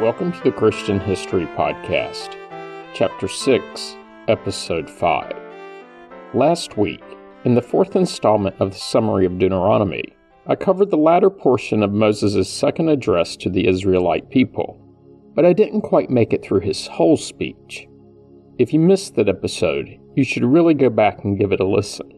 Welcome 0.00 0.32
to 0.32 0.42
the 0.44 0.50
Christian 0.50 0.98
History 0.98 1.44
Podcast, 1.44 2.34
Chapter 2.94 3.28
6, 3.28 3.96
Episode 4.28 4.88
5. 4.88 5.36
Last 6.32 6.78
week, 6.78 7.02
in 7.44 7.54
the 7.54 7.60
fourth 7.60 7.94
installment 7.94 8.56
of 8.60 8.70
the 8.70 8.78
summary 8.78 9.26
of 9.26 9.38
Deuteronomy, 9.38 10.16
I 10.46 10.54
covered 10.54 10.88
the 10.88 10.96
latter 10.96 11.28
portion 11.28 11.82
of 11.82 11.92
Moses' 11.92 12.48
second 12.48 12.88
address 12.88 13.36
to 13.36 13.50
the 13.50 13.68
Israelite 13.68 14.30
people, 14.30 14.80
but 15.34 15.44
I 15.44 15.52
didn't 15.52 15.82
quite 15.82 16.08
make 16.08 16.32
it 16.32 16.42
through 16.42 16.60
his 16.60 16.86
whole 16.86 17.18
speech. 17.18 17.86
If 18.58 18.72
you 18.72 18.80
missed 18.80 19.16
that 19.16 19.28
episode, 19.28 19.98
you 20.16 20.24
should 20.24 20.44
really 20.44 20.72
go 20.72 20.88
back 20.88 21.24
and 21.24 21.38
give 21.38 21.52
it 21.52 21.60
a 21.60 21.68
listen. 21.68 22.10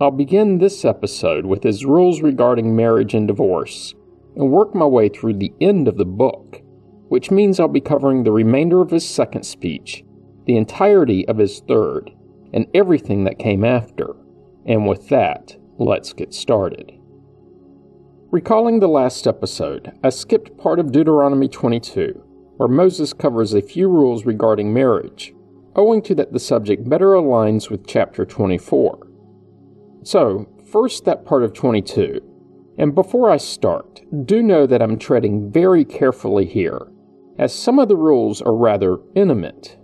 I'll 0.00 0.12
begin 0.12 0.58
this 0.58 0.84
episode 0.84 1.46
with 1.46 1.64
his 1.64 1.84
rules 1.84 2.22
regarding 2.22 2.76
marriage 2.76 3.12
and 3.12 3.26
divorce, 3.26 3.92
and 4.36 4.52
work 4.52 4.72
my 4.72 4.86
way 4.86 5.08
through 5.08 5.34
the 5.34 5.52
end 5.60 5.88
of 5.88 5.96
the 5.96 6.04
book 6.04 6.62
which 7.08 7.30
means 7.30 7.60
I'll 7.60 7.68
be 7.68 7.80
covering 7.80 8.24
the 8.24 8.32
remainder 8.32 8.80
of 8.80 8.90
his 8.90 9.08
second 9.08 9.44
speech, 9.44 10.04
the 10.46 10.56
entirety 10.56 11.26
of 11.28 11.38
his 11.38 11.60
third, 11.60 12.10
and 12.52 12.66
everything 12.74 13.24
that 13.24 13.38
came 13.38 13.64
after. 13.64 14.14
And 14.66 14.88
with 14.88 15.08
that, 15.08 15.56
let's 15.78 16.12
get 16.12 16.34
started. 16.34 16.92
Recalling 18.30 18.80
the 18.80 18.88
last 18.88 19.26
episode, 19.26 19.92
I 20.02 20.10
skipped 20.10 20.58
part 20.58 20.80
of 20.80 20.90
Deuteronomy 20.90 21.48
22, 21.48 22.22
where 22.56 22.68
Moses 22.68 23.12
covers 23.12 23.54
a 23.54 23.62
few 23.62 23.88
rules 23.88 24.26
regarding 24.26 24.74
marriage, 24.74 25.32
owing 25.76 26.02
to 26.02 26.14
that 26.16 26.32
the 26.32 26.40
subject 26.40 26.88
better 26.88 27.10
aligns 27.10 27.70
with 27.70 27.86
chapter 27.86 28.24
24. 28.24 29.06
So, 30.02 30.48
first 30.70 31.04
that 31.04 31.24
part 31.24 31.44
of 31.44 31.52
22. 31.52 32.20
And 32.78 32.94
before 32.94 33.30
I 33.30 33.36
start, 33.36 34.02
do 34.26 34.42
know 34.42 34.66
that 34.66 34.82
I'm 34.82 34.98
treading 34.98 35.50
very 35.50 35.84
carefully 35.84 36.46
here 36.46 36.88
as 37.38 37.54
some 37.54 37.78
of 37.78 37.88
the 37.88 37.96
rules 37.96 38.40
are 38.42 38.54
rather 38.54 38.98
intimate. 39.14 39.76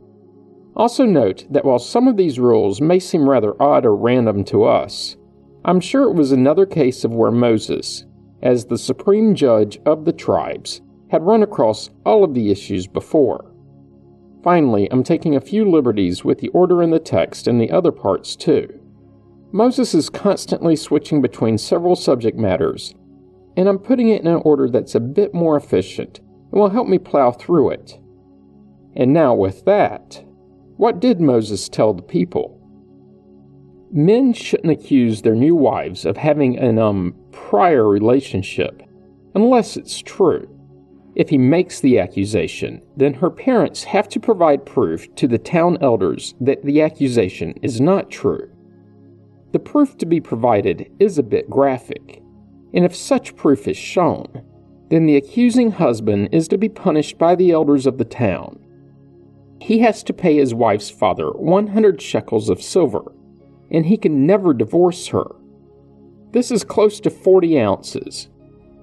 Also, 0.74 1.04
note 1.04 1.44
that 1.50 1.64
while 1.64 1.78
some 1.78 2.08
of 2.08 2.16
these 2.16 2.38
rules 2.38 2.80
may 2.80 2.98
seem 2.98 3.28
rather 3.28 3.60
odd 3.62 3.84
or 3.84 3.94
random 3.94 4.42
to 4.44 4.64
us, 4.64 5.16
I'm 5.64 5.80
sure 5.80 6.04
it 6.04 6.14
was 6.14 6.32
another 6.32 6.66
case 6.66 7.04
of 7.04 7.12
where 7.12 7.30
Moses, 7.30 8.06
as 8.42 8.64
the 8.64 8.78
supreme 8.78 9.34
judge 9.34 9.78
of 9.84 10.04
the 10.04 10.12
tribes, 10.12 10.80
had 11.10 11.22
run 11.22 11.42
across 11.42 11.90
all 12.06 12.24
of 12.24 12.32
the 12.32 12.50
issues 12.50 12.86
before. 12.86 13.52
Finally, 14.42 14.88
I'm 14.90 15.04
taking 15.04 15.36
a 15.36 15.40
few 15.40 15.70
liberties 15.70 16.24
with 16.24 16.38
the 16.38 16.48
order 16.48 16.82
in 16.82 16.90
the 16.90 16.98
text 16.98 17.46
and 17.46 17.60
the 17.60 17.70
other 17.70 17.92
parts 17.92 18.34
too. 18.34 18.80
Moses 19.52 19.94
is 19.94 20.08
constantly 20.08 20.74
switching 20.74 21.20
between 21.20 21.58
several 21.58 21.94
subject 21.94 22.38
matters, 22.38 22.94
and 23.56 23.68
I'm 23.68 23.78
putting 23.78 24.08
it 24.08 24.22
in 24.22 24.26
an 24.26 24.40
order 24.44 24.70
that's 24.70 24.94
a 24.94 25.00
bit 25.00 25.34
more 25.34 25.56
efficient 25.56 26.20
and 26.52 26.60
will 26.60 26.70
help 26.70 26.88
me 26.88 26.98
plow 26.98 27.32
through 27.32 27.70
it. 27.70 27.98
And 28.94 29.12
now, 29.12 29.34
with 29.34 29.64
that, 29.64 30.22
what 30.76 31.00
did 31.00 31.20
Moses 31.20 31.68
tell 31.68 31.94
the 31.94 32.02
people? 32.02 32.58
Men 33.90 34.32
shouldn't 34.32 34.72
accuse 34.72 35.22
their 35.22 35.34
new 35.34 35.54
wives 35.54 36.04
of 36.04 36.16
having 36.16 36.58
an 36.58 36.78
um 36.78 37.14
prior 37.30 37.88
relationship 37.88 38.82
unless 39.34 39.76
it's 39.76 40.00
true. 40.00 40.48
If 41.14 41.28
he 41.28 41.38
makes 41.38 41.80
the 41.80 41.98
accusation, 41.98 42.80
then 42.96 43.14
her 43.14 43.30
parents 43.30 43.84
have 43.84 44.08
to 44.10 44.20
provide 44.20 44.64
proof 44.64 45.14
to 45.16 45.28
the 45.28 45.38
town 45.38 45.76
elders 45.80 46.34
that 46.40 46.62
the 46.62 46.80
accusation 46.80 47.54
is 47.62 47.80
not 47.80 48.10
true. 48.10 48.50
The 49.52 49.58
proof 49.58 49.98
to 49.98 50.06
be 50.06 50.20
provided 50.20 50.90
is 50.98 51.18
a 51.18 51.22
bit 51.22 51.50
graphic, 51.50 52.22
and 52.72 52.84
if 52.84 52.96
such 52.96 53.36
proof 53.36 53.68
is 53.68 53.76
shown, 53.76 54.42
then 54.92 55.06
the 55.06 55.16
accusing 55.16 55.70
husband 55.70 56.28
is 56.32 56.46
to 56.46 56.58
be 56.58 56.68
punished 56.68 57.16
by 57.16 57.34
the 57.34 57.50
elders 57.50 57.86
of 57.86 57.96
the 57.96 58.04
town. 58.04 58.58
He 59.58 59.78
has 59.78 60.02
to 60.02 60.12
pay 60.12 60.36
his 60.36 60.52
wife's 60.52 60.90
father 60.90 61.30
100 61.30 62.02
shekels 62.02 62.50
of 62.50 62.60
silver, 62.60 63.10
and 63.70 63.86
he 63.86 63.96
can 63.96 64.26
never 64.26 64.52
divorce 64.52 65.06
her. 65.06 65.24
This 66.32 66.50
is 66.50 66.62
close 66.62 67.00
to 67.00 67.08
40 67.08 67.58
ounces. 67.58 68.28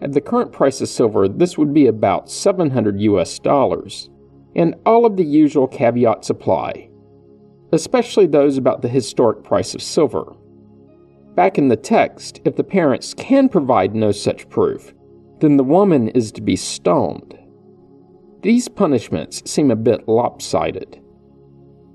At 0.02 0.14
the 0.14 0.22
current 0.22 0.52
price 0.52 0.81
of 0.81 0.90
silver, 0.90 1.28
this 1.28 1.59
would 1.59 1.75
be 1.75 1.86
about 1.86 2.31
700 2.31 3.00
US 3.02 3.38
dollars, 3.38 4.09
and 4.56 4.74
all 4.88 5.06
of 5.06 5.16
the 5.16 5.24
usual 5.24 5.68
caveats 5.68 6.31
apply, 6.31 6.90
especially 7.72 8.25
those 8.25 8.58
about 8.58 8.81
the 8.81 8.88
historic 8.88 9.44
price 9.44 9.75
of 9.75 9.84
silver. 9.84 10.34
Back 11.36 11.59
in 11.59 11.68
the 11.68 11.78
text, 11.78 12.42
if 12.46 12.56
the 12.56 12.64
parents 12.64 13.14
can 13.14 13.48
provide 13.48 13.94
no 13.94 14.12
such 14.12 14.50
proof, 14.50 14.96
then 15.39 15.57
the 15.57 15.63
woman 15.63 16.09
is 16.09 16.31
to 16.33 16.41
be 16.41 16.55
stoned. 16.55 17.38
These 18.41 18.67
punishments 18.67 19.50
seem 19.50 19.72
a 19.72 19.75
bit 19.75 20.07
lopsided. 20.07 21.01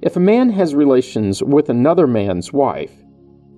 If 0.03 0.17
a 0.17 0.21
man 0.21 0.51
has 0.51 0.75
relations 0.75 1.43
with 1.43 1.71
another 1.71 2.07
man's 2.07 2.53
wife, 2.53 2.93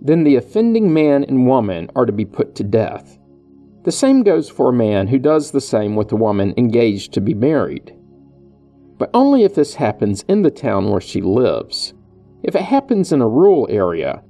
then 0.00 0.22
the 0.22 0.36
offending 0.36 0.92
man 0.92 1.24
and 1.24 1.46
woman 1.46 1.90
are 1.96 2.06
to 2.06 2.12
be 2.12 2.24
put 2.24 2.54
to 2.56 2.64
death. 2.64 3.18
The 3.82 3.92
same 3.92 4.22
goes 4.22 4.48
for 4.48 4.68
a 4.68 4.72
man 4.72 5.08
who 5.08 5.18
does 5.18 5.50
the 5.50 5.60
same 5.60 5.96
with 5.96 6.12
a 6.12 6.16
woman 6.16 6.54
engaged 6.56 7.12
to 7.14 7.20
be 7.20 7.34
married. 7.34 7.92
But 8.98 9.10
only 9.14 9.44
if 9.44 9.54
this 9.54 9.74
happens 9.74 10.24
in 10.28 10.42
the 10.42 10.50
town 10.50 10.90
where 10.90 11.00
she 11.00 11.20
lives. 11.20 11.94
If 12.42 12.54
it 12.54 12.62
happens 12.62 13.12
in 13.12 13.20
a 13.20 13.28
rural 13.28 13.66
area, 13.70 14.22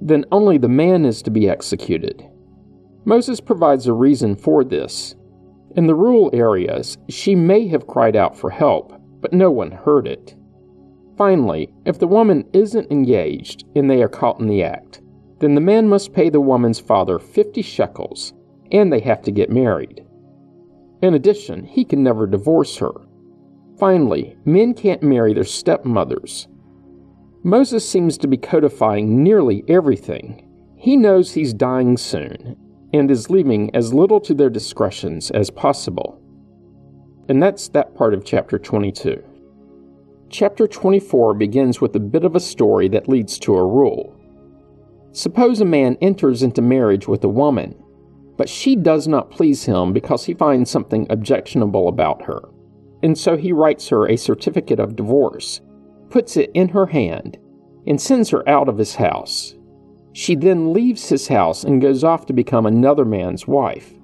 then 0.00 0.24
only 0.32 0.58
the 0.58 0.68
man 0.68 1.04
is 1.04 1.22
to 1.22 1.30
be 1.30 1.48
executed. 1.48 2.29
Moses 3.04 3.40
provides 3.40 3.86
a 3.86 3.92
reason 3.92 4.36
for 4.36 4.62
this. 4.64 5.14
In 5.76 5.86
the 5.86 5.94
rural 5.94 6.30
areas, 6.32 6.98
she 7.08 7.34
may 7.34 7.68
have 7.68 7.86
cried 7.86 8.16
out 8.16 8.36
for 8.36 8.50
help, 8.50 8.92
but 9.20 9.32
no 9.32 9.50
one 9.50 9.70
heard 9.70 10.06
it. 10.06 10.34
Finally, 11.16 11.70
if 11.84 11.98
the 11.98 12.06
woman 12.06 12.44
isn't 12.52 12.90
engaged 12.90 13.64
and 13.76 13.90
they 13.90 14.02
are 14.02 14.08
caught 14.08 14.40
in 14.40 14.46
the 14.46 14.62
act, 14.62 15.00
then 15.38 15.54
the 15.54 15.60
man 15.60 15.88
must 15.88 16.12
pay 16.12 16.28
the 16.28 16.40
woman's 16.40 16.80
father 16.80 17.18
50 17.18 17.62
shekels, 17.62 18.32
and 18.72 18.92
they 18.92 19.00
have 19.00 19.22
to 19.22 19.30
get 19.30 19.50
married. 19.50 20.04
In 21.02 21.14
addition, 21.14 21.64
he 21.64 21.84
can 21.84 22.02
never 22.02 22.26
divorce 22.26 22.76
her. 22.78 22.92
Finally, 23.78 24.36
men 24.44 24.74
can't 24.74 25.02
marry 25.02 25.32
their 25.32 25.44
stepmothers. 25.44 26.46
Moses 27.42 27.88
seems 27.88 28.18
to 28.18 28.28
be 28.28 28.36
codifying 28.36 29.22
nearly 29.22 29.64
everything. 29.66 30.46
He 30.76 30.96
knows 30.96 31.32
he's 31.32 31.54
dying 31.54 31.96
soon, 31.96 32.56
and 32.92 33.10
is 33.10 33.30
leaving 33.30 33.74
as 33.74 33.94
little 33.94 34.20
to 34.20 34.34
their 34.34 34.50
discretions 34.50 35.30
as 35.30 35.50
possible. 35.50 36.20
And 37.28 37.42
that's 37.42 37.68
that 37.68 37.94
part 37.94 38.14
of 38.14 38.24
chapter 38.24 38.58
22. 38.58 39.22
Chapter 40.30 40.66
24 40.66 41.34
begins 41.34 41.80
with 41.80 41.94
a 41.96 42.00
bit 42.00 42.24
of 42.24 42.36
a 42.36 42.40
story 42.40 42.88
that 42.88 43.08
leads 43.08 43.38
to 43.40 43.56
a 43.56 43.66
rule. 43.66 44.16
Suppose 45.12 45.60
a 45.60 45.64
man 45.64 45.96
enters 46.00 46.42
into 46.42 46.62
marriage 46.62 47.08
with 47.08 47.24
a 47.24 47.28
woman, 47.28 47.74
but 48.36 48.48
she 48.48 48.76
does 48.76 49.08
not 49.08 49.30
please 49.30 49.64
him 49.64 49.92
because 49.92 50.24
he 50.24 50.34
finds 50.34 50.70
something 50.70 51.06
objectionable 51.10 51.88
about 51.88 52.22
her, 52.22 52.40
and 53.02 53.18
so 53.18 53.36
he 53.36 53.52
writes 53.52 53.88
her 53.88 54.06
a 54.08 54.16
certificate 54.16 54.78
of 54.78 54.96
divorce, 54.96 55.60
puts 56.10 56.36
it 56.36 56.50
in 56.54 56.68
her 56.68 56.86
hand, 56.86 57.38
and 57.86 58.00
sends 58.00 58.30
her 58.30 58.48
out 58.48 58.68
of 58.68 58.78
his 58.78 58.94
house. 58.94 59.56
She 60.12 60.34
then 60.34 60.72
leaves 60.72 61.08
his 61.08 61.28
house 61.28 61.64
and 61.64 61.80
goes 61.80 62.02
off 62.02 62.26
to 62.26 62.32
become 62.32 62.66
another 62.66 63.04
man's 63.04 63.46
wife. 63.46 63.94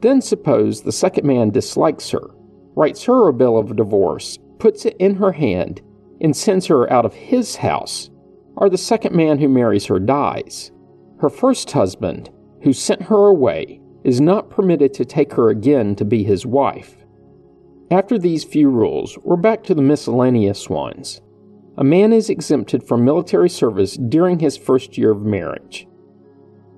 Then 0.00 0.20
suppose 0.20 0.82
the 0.82 0.92
second 0.92 1.26
man 1.26 1.50
dislikes 1.50 2.10
her, 2.10 2.30
writes 2.74 3.04
her 3.04 3.28
a 3.28 3.32
bill 3.32 3.58
of 3.58 3.76
divorce, 3.76 4.38
puts 4.58 4.86
it 4.86 4.96
in 4.98 5.16
her 5.16 5.32
hand, 5.32 5.82
and 6.20 6.34
sends 6.34 6.66
her 6.66 6.90
out 6.90 7.04
of 7.04 7.14
his 7.14 7.56
house, 7.56 8.10
or 8.56 8.70
the 8.70 8.78
second 8.78 9.14
man 9.14 9.38
who 9.38 9.48
marries 9.48 9.86
her 9.86 9.98
dies. 9.98 10.70
Her 11.18 11.30
first 11.30 11.70
husband, 11.70 12.30
who 12.62 12.72
sent 12.72 13.02
her 13.02 13.26
away, 13.26 13.80
is 14.04 14.20
not 14.20 14.50
permitted 14.50 14.94
to 14.94 15.04
take 15.04 15.32
her 15.32 15.50
again 15.50 15.96
to 15.96 16.04
be 16.04 16.22
his 16.22 16.46
wife. 16.46 16.96
After 17.90 18.18
these 18.18 18.44
few 18.44 18.70
rules, 18.70 19.18
we're 19.22 19.36
back 19.36 19.62
to 19.64 19.74
the 19.74 19.82
miscellaneous 19.82 20.68
ones 20.68 21.20
a 21.78 21.84
man 21.84 22.12
is 22.12 22.30
exempted 22.30 22.82
from 22.82 23.04
military 23.04 23.50
service 23.50 23.96
during 23.96 24.38
his 24.38 24.56
first 24.56 24.96
year 24.96 25.10
of 25.10 25.22
marriage. 25.22 25.86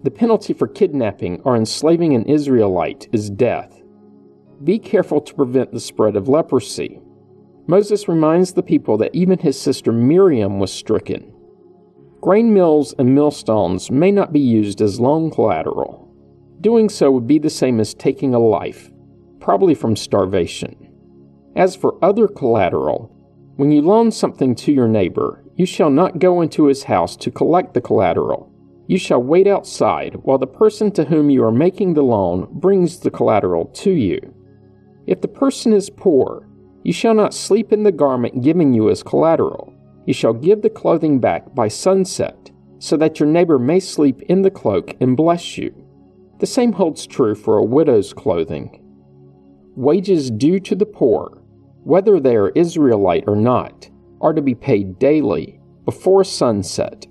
The 0.03 0.11
penalty 0.11 0.53
for 0.53 0.67
kidnapping 0.67 1.41
or 1.43 1.57
enslaving 1.57 2.15
an 2.15 2.25
Israelite 2.25 3.09
is 3.13 3.31
death. 3.31 3.83
Be 4.65 4.79
careful 4.79 5.21
to 5.21 5.35
prevent 5.35 5.73
the 5.73 5.81
spread 5.81 6.17
of 6.17 6.29
leprosy. 6.29 7.01
Moses 7.69 8.09
reminds 8.09 8.53
the 8.53 8.63
people 8.63 8.97
that 8.99 9.15
even 9.15 9.39
his 9.39 9.61
sister 9.61 9.93
Miriam 9.93 10.59
was 10.59 10.73
stricken. 10.73 11.33
Grain 12.21 12.53
mills 12.53 12.95
and 12.99 13.15
millstones 13.15 13.91
may 13.91 14.11
not 14.11 14.33
be 14.33 14.41
used 14.41 14.81
as 14.81 14.99
loan 14.99 15.31
collateral. 15.31 16.13
Doing 16.61 16.89
so 16.89 17.13
would 17.13 17.29
be 17.29 17.39
the 17.39 17.51
same 17.51 17.79
as 17.79 17.95
taking 17.95 18.35
a 18.35 18.41
life, 18.41 18.91
probably 19.39 19.75
from 19.75 19.95
starvation. 19.95 20.75
As 21.55 21.77
for 21.77 22.03
other 22.03 22.27
collateral, 22.27 23.15
when 23.59 23.73
you 23.73 23.83
loan 23.83 24.09
something 24.13 24.55
to 24.55 24.71
your 24.71 24.87
neighbor, 24.87 25.43
you 25.57 25.67
shall 25.67 25.91
not 25.91 26.21
go 26.21 26.43
into 26.43 26.67
his 26.67 26.85
house 26.85 27.17
to 27.17 27.29
collect 27.29 27.75
the 27.75 27.81
collateral. 27.81 28.53
You 28.87 28.99
shall 28.99 29.21
wait 29.21 29.49
outside 29.49 30.15
while 30.23 30.39
the 30.39 30.47
person 30.47 30.93
to 30.93 31.05
whom 31.05 31.29
you 31.29 31.43
are 31.43 31.51
making 31.51 31.95
the 31.95 32.05
loan 32.05 32.47
brings 32.53 33.01
the 33.01 33.11
collateral 33.11 33.65
to 33.65 33.91
you. 33.91 34.21
If 35.09 35.23
the 35.23 35.27
person 35.27 35.73
is 35.73 35.91
poor, 35.91 36.49
you 36.85 36.93
shall 36.93 37.15
not 37.15 37.35
sleep 37.35 37.73
in 37.73 37.83
the 37.83 37.91
garment 37.91 38.45
given 38.45 38.75
you 38.75 38.91
as 38.91 39.03
collateral. 39.03 39.75
You 40.07 40.15
shall 40.15 40.35
give 40.35 40.63
the 40.63 40.71
clothing 40.71 41.19
back 41.19 41.53
by 41.53 41.67
sunset, 41.67 42.53
so 42.79 42.97
that 42.97 43.19
your 43.19 43.29
neighbor 43.29 43.59
may 43.59 43.81
sleep 43.81 44.23
in 44.29 44.43
the 44.43 44.53
cloak 44.53 44.97
and 45.01 45.17
bless 45.17 45.59
you. 45.59 45.75
The 46.39 46.47
same 46.47 46.75
holds 46.75 47.09
true 47.09 47.35
for 47.35 47.59
a 47.59 47.65
widow's 47.65 48.13
clothing. 48.13 48.85
Wages 49.75 50.31
due 50.31 50.61
to 50.61 50.77
the 50.77 50.87
poor, 50.87 51.38
whether 51.89 52.21
they 52.21 52.37
are 52.37 52.51
Israelite 52.51 53.25
or 53.27 53.35
not, 53.35 53.89
are 54.21 54.35
to 54.35 54.43
be 54.43 54.55
paid 54.55 54.99
daily 54.99 55.59
before 55.87 56.23
sunset, 56.23 57.07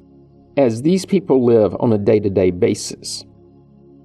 as 0.55 0.83
these 0.83 1.03
people 1.03 1.43
live 1.43 1.75
on 1.79 1.93
a 1.93 1.97
day 1.97 2.19
to 2.19 2.29
day 2.29 2.51
basis. 2.51 3.25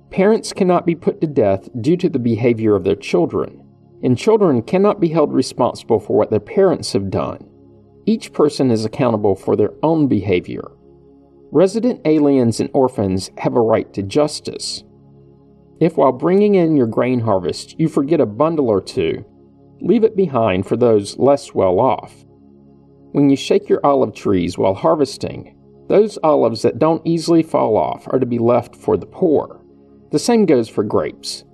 Parents 0.09 0.51
cannot 0.51 0.87
be 0.87 0.95
put 0.95 1.21
to 1.21 1.27
death 1.27 1.69
due 1.83 1.99
to 1.99 2.09
the 2.09 2.19
behavior 2.19 2.75
of 2.75 2.85
their 2.85 2.97
children, 2.97 3.63
and 4.03 4.17
children 4.17 4.63
cannot 4.63 4.99
be 4.99 5.09
held 5.09 5.31
responsible 5.35 6.01
for 6.01 6.17
what 6.17 6.31
their 6.31 6.41
parents 6.41 6.95
have 6.95 7.11
done. 7.11 7.47
Each 8.07 8.33
person 8.33 8.71
is 8.71 8.87
accountable 8.87 9.35
for 9.35 9.57
their 9.57 9.75
own 9.83 10.09
behavior. 10.09 10.65
Resident 11.51 12.01
aliens 12.07 12.61
and 12.61 12.71
orphans 12.73 13.31
have 13.37 13.57
a 13.57 13.61
right 13.61 13.93
to 13.93 14.03
justice. 14.03 14.85
If 15.81 15.99
while 15.99 16.13
bringing 16.13 16.55
in 16.55 16.79
your 16.79 16.87
grain 16.87 17.21
harvest 17.21 17.79
you 17.79 17.89
forget 17.89 18.23
a 18.23 18.27
bundle 18.27 18.71
or 18.71 18.81
two, 18.81 19.27
leave 19.83 20.05
it 20.05 20.17
behind 20.17 20.67
for 20.67 20.77
those 20.77 21.19
less 21.19 21.55
well 21.55 21.81
off. 21.81 22.25
When 23.13 23.29
you 23.29 23.37
shake 23.37 23.69
your 23.69 23.85
olive 23.85 24.15
trees 24.15 24.57
while 24.57 24.75
harvesting, 24.75 25.57
those 25.89 26.19
olives 26.23 26.63
that 26.63 26.79
don't 26.79 27.07
easily 27.07 27.43
fall 27.43 27.77
off 27.77 28.07
are 28.09 28.19
to 28.19 28.27
be 28.27 28.39
left 28.39 28.75
for 28.75 28.97
the 28.97 29.07
poor. 29.07 29.61
The 30.11 30.19
same 30.19 30.47
goes 30.47 30.69
for 30.69 30.85
grapes. 30.85 31.45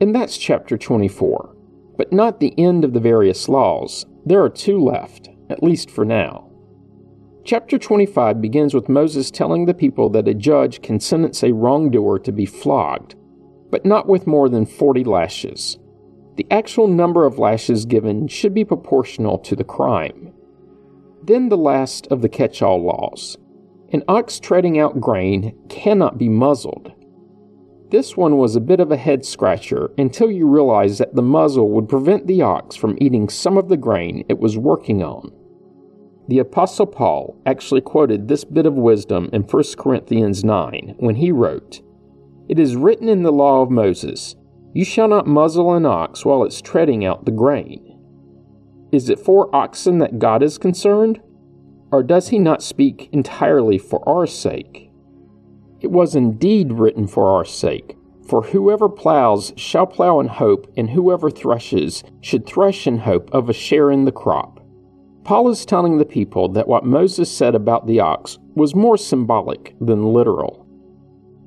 And 0.00 0.14
that's 0.14 0.36
chapter 0.36 0.76
24. 0.76 1.56
But 1.96 2.12
not 2.12 2.40
the 2.40 2.58
end 2.58 2.84
of 2.84 2.92
the 2.92 3.00
various 3.00 3.48
laws. 3.48 4.04
There 4.26 4.42
are 4.42 4.50
two 4.50 4.78
left, 4.78 5.30
at 5.48 5.62
least 5.62 5.90
for 5.90 6.04
now. 6.04 6.50
Chapter 7.44 7.78
25 7.78 8.42
begins 8.42 8.74
with 8.74 8.88
Moses 8.88 9.30
telling 9.30 9.64
the 9.64 9.72
people 9.72 10.10
that 10.10 10.28
a 10.28 10.34
judge 10.34 10.82
can 10.82 10.98
sentence 10.98 11.42
a 11.42 11.54
wrongdoer 11.54 12.18
to 12.18 12.32
be 12.32 12.44
flogged, 12.44 13.14
but 13.70 13.86
not 13.86 14.08
with 14.08 14.26
more 14.26 14.48
than 14.48 14.66
40 14.66 15.04
lashes. 15.04 15.78
The 16.36 16.46
actual 16.50 16.86
number 16.86 17.24
of 17.24 17.38
lashes 17.38 17.86
given 17.86 18.28
should 18.28 18.52
be 18.52 18.64
proportional 18.64 19.38
to 19.38 19.56
the 19.56 19.64
crime. 19.64 20.32
Then 21.22 21.48
the 21.48 21.56
last 21.56 22.06
of 22.08 22.22
the 22.22 22.28
catch 22.28 22.62
all 22.62 22.82
laws. 22.82 23.38
An 23.92 24.02
ox 24.06 24.38
treading 24.38 24.78
out 24.78 25.00
grain 25.00 25.56
cannot 25.68 26.18
be 26.18 26.28
muzzled. 26.28 26.92
This 27.90 28.16
one 28.16 28.36
was 28.36 28.56
a 28.56 28.60
bit 28.60 28.80
of 28.80 28.90
a 28.90 28.96
head 28.96 29.24
scratcher 29.24 29.90
until 29.96 30.30
you 30.30 30.46
realized 30.46 30.98
that 30.98 31.14
the 31.14 31.22
muzzle 31.22 31.70
would 31.70 31.88
prevent 31.88 32.26
the 32.26 32.42
ox 32.42 32.76
from 32.76 32.98
eating 33.00 33.28
some 33.28 33.56
of 33.56 33.68
the 33.68 33.76
grain 33.76 34.24
it 34.28 34.38
was 34.38 34.58
working 34.58 35.02
on. 35.02 35.32
The 36.28 36.40
Apostle 36.40 36.86
Paul 36.86 37.40
actually 37.46 37.80
quoted 37.80 38.26
this 38.26 38.44
bit 38.44 38.66
of 38.66 38.74
wisdom 38.74 39.30
in 39.32 39.42
1 39.42 39.64
Corinthians 39.78 40.42
9 40.42 40.96
when 40.98 41.14
he 41.14 41.30
wrote, 41.30 41.80
It 42.48 42.58
is 42.58 42.74
written 42.74 43.08
in 43.08 43.22
the 43.22 43.32
law 43.32 43.62
of 43.62 43.70
Moses, 43.70 44.34
You 44.76 44.84
shall 44.84 45.08
not 45.08 45.26
muzzle 45.26 45.72
an 45.72 45.86
ox 45.86 46.22
while 46.22 46.44
it's 46.44 46.60
treading 46.60 47.02
out 47.02 47.24
the 47.24 47.30
grain. 47.30 47.98
Is 48.92 49.08
it 49.08 49.18
for 49.18 49.48
oxen 49.56 49.96
that 50.00 50.18
God 50.18 50.42
is 50.42 50.58
concerned? 50.58 51.18
Or 51.90 52.02
does 52.02 52.28
he 52.28 52.38
not 52.38 52.62
speak 52.62 53.08
entirely 53.10 53.78
for 53.78 54.06
our 54.06 54.26
sake? 54.26 54.90
It 55.80 55.90
was 55.90 56.14
indeed 56.14 56.74
written 56.74 57.06
for 57.06 57.26
our 57.28 57.46
sake. 57.46 57.96
For 58.28 58.42
whoever 58.42 58.90
plows 58.90 59.54
shall 59.56 59.86
plow 59.86 60.20
in 60.20 60.28
hope, 60.28 60.70
and 60.76 60.90
whoever 60.90 61.30
threshes 61.30 62.04
should 62.20 62.44
thresh 62.44 62.86
in 62.86 62.98
hope 62.98 63.30
of 63.32 63.48
a 63.48 63.54
share 63.54 63.90
in 63.90 64.04
the 64.04 64.12
crop. 64.12 64.62
Paul 65.24 65.48
is 65.48 65.64
telling 65.64 65.96
the 65.96 66.04
people 66.04 66.50
that 66.50 66.68
what 66.68 66.84
Moses 66.84 67.34
said 67.34 67.54
about 67.54 67.86
the 67.86 68.00
ox 68.00 68.36
was 68.54 68.74
more 68.74 68.98
symbolic 68.98 69.74
than 69.80 70.12
literal. 70.12 70.66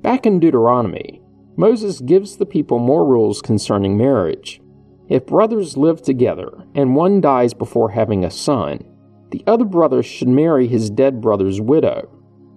Back 0.02 0.26
in 0.26 0.40
Deuteronomy, 0.40 1.19
Moses 1.60 2.00
gives 2.00 2.38
the 2.38 2.46
people 2.46 2.78
more 2.78 3.06
rules 3.06 3.42
concerning 3.42 3.94
marriage. 3.94 4.62
If 5.10 5.26
brothers 5.26 5.76
live 5.76 6.00
together 6.00 6.64
and 6.74 6.96
one 6.96 7.20
dies 7.20 7.52
before 7.52 7.90
having 7.90 8.24
a 8.24 8.30
son, 8.30 8.82
the 9.30 9.44
other 9.46 9.66
brother 9.66 10.02
should 10.02 10.28
marry 10.28 10.66
his 10.66 10.88
dead 10.88 11.20
brother's 11.20 11.60
widow. 11.60 12.08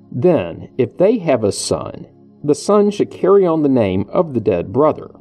Then, 0.09 0.69
if 0.77 0.97
they 0.97 1.17
have 1.17 1.43
a 1.43 1.51
son, 1.51 2.07
the 2.45 2.55
son 2.55 2.91
should 2.91 3.11
carry 3.11 3.45
on 3.45 3.61
the 3.61 3.67
name 3.67 4.05
of 4.07 4.33
the 4.33 4.39
dead 4.39 4.71
brother. 4.71 5.11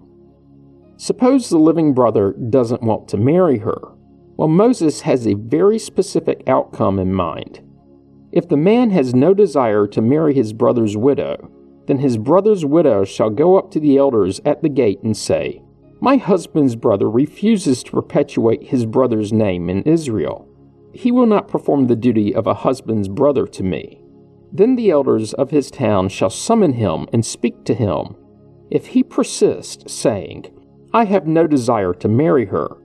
Suppose 0.96 1.49
the 1.49 1.58
living 1.58 1.93
brother 1.93 2.35
doesn't 2.50 2.85
want 2.85 3.08
to 3.08 3.17
marry 3.17 3.58
her. 3.58 3.81
Well, 4.37 4.46
Moses 4.46 5.00
has 5.00 5.26
a 5.26 5.35
very 5.35 5.81
specific 5.81 6.44
outcome 6.46 7.00
in 7.00 7.12
mind. 7.12 7.61
If 8.31 8.49
the 8.49 8.56
man 8.56 8.90
has 8.90 9.12
no 9.12 9.35
desire 9.35 9.88
to 9.88 10.00
marry 10.00 10.35
his 10.35 10.52
brother's 10.52 10.96
widow, 10.96 11.50
then 11.87 11.99
his 11.99 12.17
brother's 12.17 12.64
widow 12.64 13.05
shall 13.05 13.31
go 13.31 13.58
up 13.58 13.70
to 13.70 13.81
the 13.81 13.96
elders 13.96 14.40
at 14.44 14.62
the 14.62 14.69
gate 14.69 15.00
and 15.02 15.17
say, 15.17 15.62
my 16.02 16.17
husband's 16.17 16.75
brother 16.75 17.08
refuses 17.08 17.84
to 17.84 17.93
perpetuate 17.93 18.64
his 18.64 18.87
brother's 18.87 19.32
name 19.32 19.70
in 19.70 19.82
Israel. 19.82 20.49
He 20.93 21.12
will 21.12 21.26
not 21.26 21.46
perform 21.46 21.87
the 21.87 21.94
duty 21.94 22.34
of 22.34 22.49
a 22.49 22.55
husband's 22.55 23.08
brother 23.08 23.46
to 23.46 23.62
me. 23.62 24.02
Then 24.52 24.75
the 24.75 24.90
elders 24.90 25.32
of 25.34 25.52
his 25.52 25.70
town 25.70 26.08
shall 26.08 26.29
summon 26.29 26.73
him 26.73 27.06
and 27.12 27.25
speak 27.25 27.64
to 27.67 27.75
him. 27.75 28.17
If 28.69 28.88
he 28.88 29.05
persist, 29.05 29.88
saying, 29.88 30.46
I 30.93 31.05
have 31.05 31.28
no 31.28 31.46
desire 31.46 31.94
to 31.94 32.08
marry 32.08 32.46
her, 32.46 32.78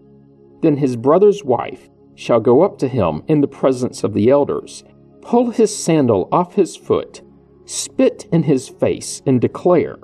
then 0.62 0.78
his 0.78 0.96
brother's 0.96 1.44
wife 1.44 1.90
shall 2.14 2.40
go 2.40 2.62
up 2.62 2.78
to 2.78 2.88
him 2.88 3.24
in 3.28 3.42
the 3.42 3.48
presence 3.48 4.04
of 4.04 4.14
the 4.14 4.30
elders, 4.30 4.84
pull 5.22 5.50
his 5.50 5.76
sandal 5.76 6.30
off 6.32 6.54
his 6.54 6.76
foot, 6.76 7.22
spit 7.68 8.28
in 8.32 8.44
his 8.44 8.68
face, 8.68 9.22
and 9.26 9.40
declare, 9.40 9.98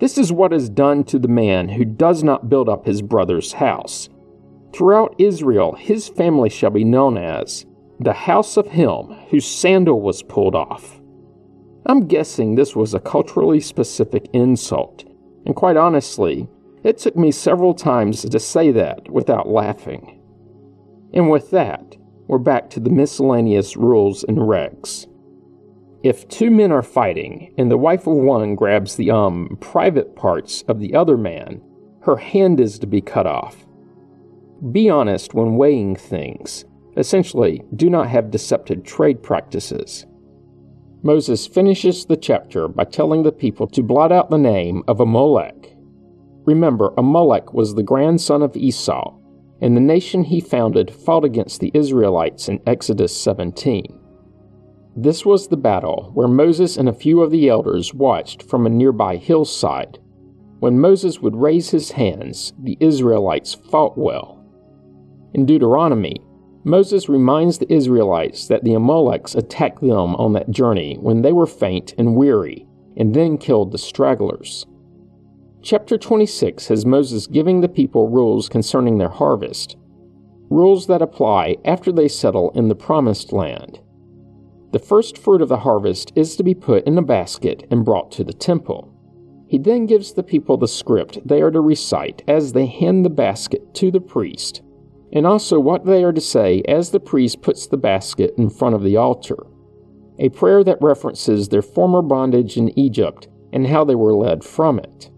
this 0.00 0.18
is 0.18 0.32
what 0.32 0.52
is 0.52 0.68
done 0.68 1.04
to 1.04 1.18
the 1.18 1.28
man 1.28 1.68
who 1.68 1.84
does 1.84 2.22
not 2.22 2.48
build 2.48 2.68
up 2.68 2.86
his 2.86 3.02
brother's 3.02 3.52
house. 3.52 4.08
Throughout 4.72 5.14
Israel, 5.18 5.74
his 5.74 6.08
family 6.08 6.48
shall 6.48 6.70
be 6.70 6.84
known 6.84 7.18
as 7.18 7.66
the 7.98 8.12
house 8.12 8.56
of 8.56 8.66
him 8.66 9.14
whose 9.28 9.46
sandal 9.46 10.00
was 10.00 10.22
pulled 10.22 10.54
off. 10.54 11.00
I'm 11.86 12.06
guessing 12.06 12.54
this 12.54 12.74
was 12.74 12.94
a 12.94 13.00
culturally 13.00 13.60
specific 13.60 14.28
insult, 14.32 15.04
and 15.44 15.54
quite 15.54 15.76
honestly, 15.76 16.48
it 16.82 16.98
took 16.98 17.16
me 17.16 17.30
several 17.30 17.74
times 17.74 18.22
to 18.22 18.40
say 18.40 18.70
that 18.72 19.10
without 19.10 19.48
laughing. 19.48 20.20
And 21.12 21.28
with 21.30 21.50
that, 21.50 21.96
we're 22.26 22.38
back 22.38 22.70
to 22.70 22.80
the 22.80 22.90
miscellaneous 22.90 23.76
rules 23.76 24.24
and 24.24 24.38
regs. 24.38 25.06
If 26.02 26.26
two 26.28 26.50
men 26.50 26.72
are 26.72 26.82
fighting 26.82 27.52
and 27.58 27.70
the 27.70 27.76
wife 27.76 28.06
of 28.06 28.14
one 28.14 28.54
grabs 28.54 28.96
the 28.96 29.10
um 29.10 29.58
private 29.60 30.16
parts 30.16 30.62
of 30.62 30.80
the 30.80 30.94
other 30.94 31.18
man, 31.18 31.60
her 32.02 32.16
hand 32.16 32.58
is 32.58 32.78
to 32.78 32.86
be 32.86 33.02
cut 33.02 33.26
off. 33.26 33.66
Be 34.72 34.88
honest 34.88 35.34
when 35.34 35.56
weighing 35.56 35.96
things. 35.96 36.64
Essentially, 36.96 37.62
do 37.76 37.90
not 37.90 38.08
have 38.08 38.30
deceptive 38.30 38.82
trade 38.82 39.22
practices. 39.22 40.06
Moses 41.02 41.46
finishes 41.46 42.06
the 42.06 42.16
chapter 42.16 42.66
by 42.66 42.84
telling 42.84 43.22
the 43.22 43.32
people 43.32 43.66
to 43.68 43.82
blot 43.82 44.10
out 44.10 44.30
the 44.30 44.38
name 44.38 44.82
of 44.88 45.00
Amalek. 45.00 45.74
Remember, 46.44 46.92
Amalek 46.96 47.52
was 47.52 47.74
the 47.74 47.82
grandson 47.82 48.42
of 48.42 48.56
Esau, 48.56 49.16
and 49.60 49.76
the 49.76 49.80
nation 49.80 50.24
he 50.24 50.40
founded 50.40 50.90
fought 50.90 51.24
against 51.24 51.60
the 51.60 51.70
Israelites 51.74 52.48
in 52.48 52.60
Exodus 52.66 53.18
17. 53.18 53.99
This 55.02 55.24
was 55.24 55.48
the 55.48 55.56
battle 55.56 56.10
where 56.12 56.28
Moses 56.28 56.76
and 56.76 56.86
a 56.86 56.92
few 56.92 57.22
of 57.22 57.30
the 57.30 57.48
elders 57.48 57.94
watched 57.94 58.42
from 58.42 58.66
a 58.66 58.68
nearby 58.68 59.16
hillside. 59.16 59.98
When 60.58 60.78
Moses 60.78 61.20
would 61.20 61.34
raise 61.34 61.70
his 61.70 61.92
hands, 61.92 62.52
the 62.62 62.76
Israelites 62.80 63.54
fought 63.54 63.96
well. 63.96 64.44
In 65.32 65.46
Deuteronomy, 65.46 66.16
Moses 66.64 67.08
reminds 67.08 67.56
the 67.56 67.72
Israelites 67.72 68.46
that 68.48 68.62
the 68.62 68.74
Amaleks 68.74 69.34
attacked 69.34 69.80
them 69.80 70.14
on 70.16 70.34
that 70.34 70.50
journey 70.50 70.98
when 71.00 71.22
they 71.22 71.32
were 71.32 71.46
faint 71.46 71.94
and 71.96 72.14
weary, 72.14 72.66
and 72.98 73.14
then 73.14 73.38
killed 73.38 73.72
the 73.72 73.78
stragglers. 73.78 74.66
Chapter 75.62 75.96
26 75.96 76.68
has 76.68 76.84
Moses 76.84 77.26
giving 77.26 77.62
the 77.62 77.70
people 77.70 78.10
rules 78.10 78.50
concerning 78.50 78.98
their 78.98 79.08
harvest, 79.08 79.78
rules 80.50 80.88
that 80.88 81.00
apply 81.00 81.56
after 81.64 81.90
they 81.90 82.06
settle 82.06 82.50
in 82.50 82.68
the 82.68 82.74
Promised 82.74 83.32
Land. 83.32 83.80
The 84.72 84.78
first 84.78 85.18
fruit 85.18 85.42
of 85.42 85.48
the 85.48 85.58
harvest 85.58 86.12
is 86.14 86.36
to 86.36 86.44
be 86.44 86.54
put 86.54 86.86
in 86.86 86.96
a 86.96 87.02
basket 87.02 87.66
and 87.72 87.84
brought 87.84 88.12
to 88.12 88.24
the 88.24 88.32
temple. 88.32 88.94
He 89.48 89.58
then 89.58 89.86
gives 89.86 90.12
the 90.12 90.22
people 90.22 90.56
the 90.56 90.68
script 90.68 91.18
they 91.26 91.42
are 91.42 91.50
to 91.50 91.60
recite 91.60 92.22
as 92.28 92.52
they 92.52 92.66
hand 92.66 93.04
the 93.04 93.10
basket 93.10 93.74
to 93.74 93.90
the 93.90 94.00
priest, 94.00 94.62
and 95.12 95.26
also 95.26 95.58
what 95.58 95.84
they 95.84 96.04
are 96.04 96.12
to 96.12 96.20
say 96.20 96.62
as 96.68 96.90
the 96.90 97.00
priest 97.00 97.42
puts 97.42 97.66
the 97.66 97.76
basket 97.76 98.32
in 98.38 98.48
front 98.48 98.76
of 98.76 98.84
the 98.84 98.96
altar. 98.96 99.38
A 100.20 100.28
prayer 100.28 100.62
that 100.62 100.80
references 100.80 101.48
their 101.48 101.62
former 101.62 102.00
bondage 102.00 102.56
in 102.56 102.78
Egypt 102.78 103.26
and 103.52 103.66
how 103.66 103.84
they 103.84 103.96
were 103.96 104.14
led 104.14 104.44
from 104.44 104.78
it. 104.78 105.10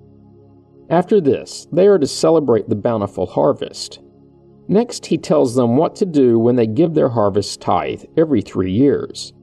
After 0.89 1.21
this, 1.21 1.67
they 1.71 1.87
are 1.87 1.99
to 1.99 2.07
celebrate 2.07 2.71
the 2.71 2.75
bountiful 2.75 3.27
harvest. 3.27 4.01
Next, 4.67 5.07
he 5.07 5.19
tells 5.19 5.55
them 5.57 5.77
what 5.77 5.95
to 5.97 6.07
do 6.07 6.39
when 6.39 6.57
they 6.57 6.67
give 6.67 6.95
their 6.95 7.11
harvest 7.11 7.61
tithe 7.61 8.05
every 8.17 8.41
three 8.41 8.73
years. 8.73 9.35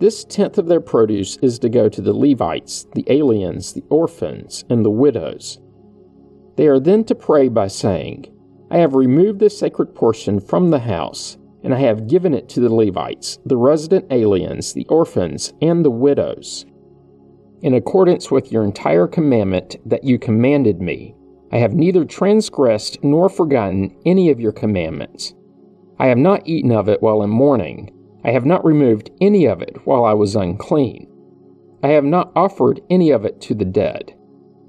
This 0.00 0.24
tenth 0.24 0.56
of 0.56 0.66
their 0.66 0.80
produce 0.80 1.36
is 1.42 1.58
to 1.58 1.68
go 1.68 1.90
to 1.90 2.00
the 2.00 2.14
Levites, 2.14 2.86
the 2.94 3.04
aliens, 3.08 3.74
the 3.74 3.84
orphans, 3.90 4.64
and 4.70 4.82
the 4.82 4.90
widows. 4.90 5.58
They 6.56 6.68
are 6.68 6.80
then 6.80 7.04
to 7.04 7.14
pray 7.14 7.48
by 7.48 7.68
saying, 7.68 8.26
I 8.70 8.78
have 8.78 8.94
removed 8.94 9.40
the 9.40 9.50
sacred 9.50 9.94
portion 9.94 10.40
from 10.40 10.70
the 10.70 10.78
house, 10.78 11.36
and 11.62 11.74
I 11.74 11.80
have 11.80 12.08
given 12.08 12.32
it 12.32 12.48
to 12.50 12.60
the 12.60 12.74
Levites, 12.74 13.38
the 13.44 13.58
resident 13.58 14.10
aliens, 14.10 14.72
the 14.72 14.86
orphans, 14.88 15.52
and 15.60 15.84
the 15.84 15.90
widows. 15.90 16.64
In 17.60 17.74
accordance 17.74 18.30
with 18.30 18.50
your 18.50 18.64
entire 18.64 19.06
commandment 19.06 19.76
that 19.84 20.04
you 20.04 20.18
commanded 20.18 20.80
me, 20.80 21.14
I 21.52 21.58
have 21.58 21.74
neither 21.74 22.06
transgressed 22.06 23.04
nor 23.04 23.28
forgotten 23.28 23.94
any 24.06 24.30
of 24.30 24.40
your 24.40 24.52
commandments. 24.52 25.34
I 25.98 26.06
have 26.06 26.16
not 26.16 26.48
eaten 26.48 26.72
of 26.72 26.88
it 26.88 27.02
while 27.02 27.22
in 27.22 27.28
mourning. 27.28 27.90
I 28.24 28.30
have 28.30 28.44
not 28.44 28.64
removed 28.64 29.10
any 29.20 29.46
of 29.46 29.62
it 29.62 29.76
while 29.84 30.04
I 30.04 30.14
was 30.14 30.36
unclean. 30.36 31.06
I 31.82 31.88
have 31.88 32.04
not 32.04 32.32
offered 32.36 32.80
any 32.90 33.10
of 33.10 33.24
it 33.24 33.40
to 33.42 33.54
the 33.54 33.64
dead. 33.64 34.14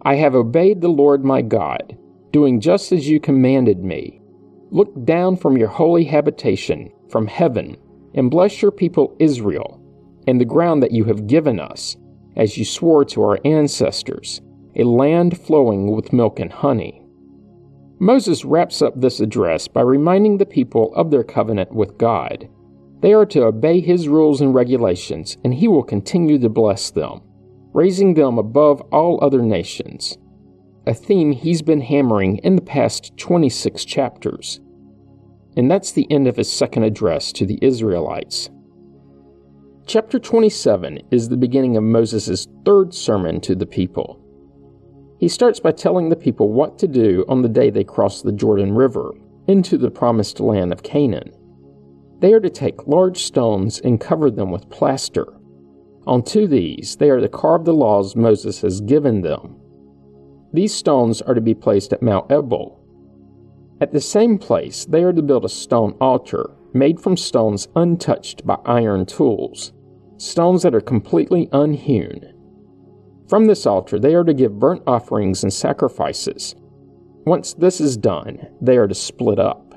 I 0.04 0.16
have 0.16 0.36
obeyed 0.36 0.82
the 0.82 0.88
Lord 0.88 1.26
my 1.26 1.42
God, 1.42 1.98
doing 2.32 2.60
just 2.62 2.92
as 2.92 3.10
you 3.10 3.20
commanded 3.20 3.84
me. 3.84 4.22
Look 4.70 5.06
down 5.06 5.36
from 5.36 5.58
your 5.58 5.68
holy 5.68 6.06
habitation, 6.06 6.92
from 7.10 7.28
heaven, 7.28 7.76
and 8.14 8.32
bless 8.32 8.62
your 8.62 8.72
people 8.72 9.16
Israel, 9.20 9.82
and 10.28 10.40
the 10.40 10.46
ground 10.46 10.82
that 10.82 10.92
you 10.92 11.04
have 11.06 11.28
given 11.28 11.60
us, 11.60 11.98
as 12.38 12.58
you 12.58 12.64
swore 12.64 13.04
to 13.06 13.22
our 13.22 13.40
ancestors 13.46 14.42
a 14.76 14.84
land 14.84 15.38
flowing 15.38 15.92
with 15.92 16.14
milk 16.14 16.40
and 16.40 16.52
honey. 16.52 17.02
Moses 18.00 18.46
wraps 18.46 18.82
up 18.82 19.00
this 19.00 19.20
address 19.20 19.68
by 19.68 19.82
reminding 19.82 20.38
the 20.38 20.46
people 20.46 20.94
of 20.96 21.12
their 21.12 21.24
covenant 21.24 21.74
with 21.74 21.98
God. 21.98 22.48
They 23.02 23.14
are 23.14 23.26
to 23.28 23.46
obey 23.46 23.80
his 23.80 24.08
rules 24.08 24.42
and 24.42 24.54
regulations, 24.54 25.38
and 25.44 25.54
he 25.54 25.68
will 25.68 25.84
continue 25.84 26.38
to 26.40 26.50
bless 26.50 26.92
them, 26.92 27.22
raising 27.74 28.14
them 28.14 28.38
above 28.38 28.82
all 28.92 29.20
other 29.24 29.42
nations. 29.42 30.18
A 30.86 30.94
theme 30.94 31.32
he's 31.32 31.62
been 31.62 31.82
hammering 31.82 32.38
in 32.38 32.56
the 32.56 32.62
past 32.62 33.18
26 33.18 33.86
chapters. 33.86 34.60
And 35.58 35.70
that's 35.70 35.92
the 35.92 36.10
end 36.12 36.28
of 36.28 36.38
his 36.38 36.52
second 36.52 36.84
address 36.84 37.32
to 37.34 37.46
the 37.46 37.60
Israelites. 37.62 38.50
Chapter 39.88 40.20
27 40.20 41.00
is 41.10 41.28
the 41.28 41.38
beginning 41.38 41.78
of 41.78 41.84
Moses' 41.84 42.48
third 42.66 42.94
sermon 42.94 43.42
to 43.42 43.56
the 43.56 43.66
people. 43.66 44.20
He 45.20 45.28
starts 45.28 45.60
by 45.60 45.72
telling 45.72 46.10
the 46.10 46.16
people 46.16 46.52
what 46.52 46.78
to 46.80 46.88
do 46.88 47.26
on 47.28 47.42
the 47.42 47.50
day 47.50 47.70
they 47.70 47.84
cross 47.84 48.22
the 48.22 48.32
Jordan 48.32 48.74
River 48.74 49.12
into 49.48 49.78
the 49.78 49.92
promised 49.92 50.40
land 50.40 50.72
of 50.72 50.84
Canaan. 50.84 51.32
They 52.22 52.34
are 52.34 52.40
to 52.40 52.50
take 52.50 52.88
large 52.88 53.24
stones 53.24 53.80
and 53.80 54.00
cover 54.00 54.30
them 54.30 54.52
with 54.52 54.70
plaster. 54.70 55.28
Onto 56.06 56.48
these, 56.48 56.96
they 56.96 57.10
are 57.10 57.20
to 57.20 57.28
carve 57.28 57.66
the 57.66 57.74
laws 57.74 58.16
Moses 58.16 58.62
has 58.62 58.80
given 58.80 59.22
them. 59.22 59.60
These 60.54 60.74
stones 60.74 61.22
are 61.24 61.34
to 61.34 61.42
be 61.42 61.56
placed 61.56 61.94
at 61.94 62.04
Mount 62.04 62.32
Ebal. 62.32 62.78
At 63.82 63.92
the 63.92 64.02
same 64.02 64.38
place, 64.38 64.86
they 64.86 65.04
are 65.04 65.14
to 65.14 65.22
build 65.24 65.46
a 65.46 65.50
stone 65.50 65.98
altar 66.00 66.52
made 66.74 67.00
from 67.00 67.18
stones 67.18 67.68
untouched 67.76 68.46
by 68.46 68.58
iron 68.66 69.06
tools, 69.08 69.74
stones 70.18 70.62
that 70.62 70.76
are 70.76 70.82
completely 70.82 71.50
unhewn. 71.52 72.34
From 73.28 73.48
this 73.48 73.66
altar, 73.66 73.98
they 73.98 74.14
are 74.14 74.24
to 74.24 74.34
give 74.34 74.60
burnt 74.60 74.84
offerings 74.86 75.42
and 75.42 75.52
sacrifices. 75.52 76.56
Once 77.26 77.54
this 77.54 77.82
is 77.82 77.98
done, 77.98 78.48
they 78.62 78.78
are 78.78 78.88
to 78.88 78.96
split 78.96 79.40
up. 79.40 79.71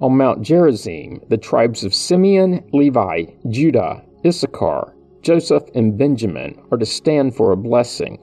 On 0.00 0.16
Mount 0.16 0.42
Gerizim, 0.42 1.20
the 1.28 1.38
tribes 1.38 1.84
of 1.84 1.94
Simeon, 1.94 2.64
Levi, 2.72 3.26
Judah, 3.48 4.02
Issachar, 4.26 4.94
Joseph, 5.22 5.62
and 5.74 5.96
Benjamin 5.96 6.60
are 6.72 6.78
to 6.78 6.86
stand 6.86 7.36
for 7.36 7.52
a 7.52 7.56
blessing. 7.56 8.18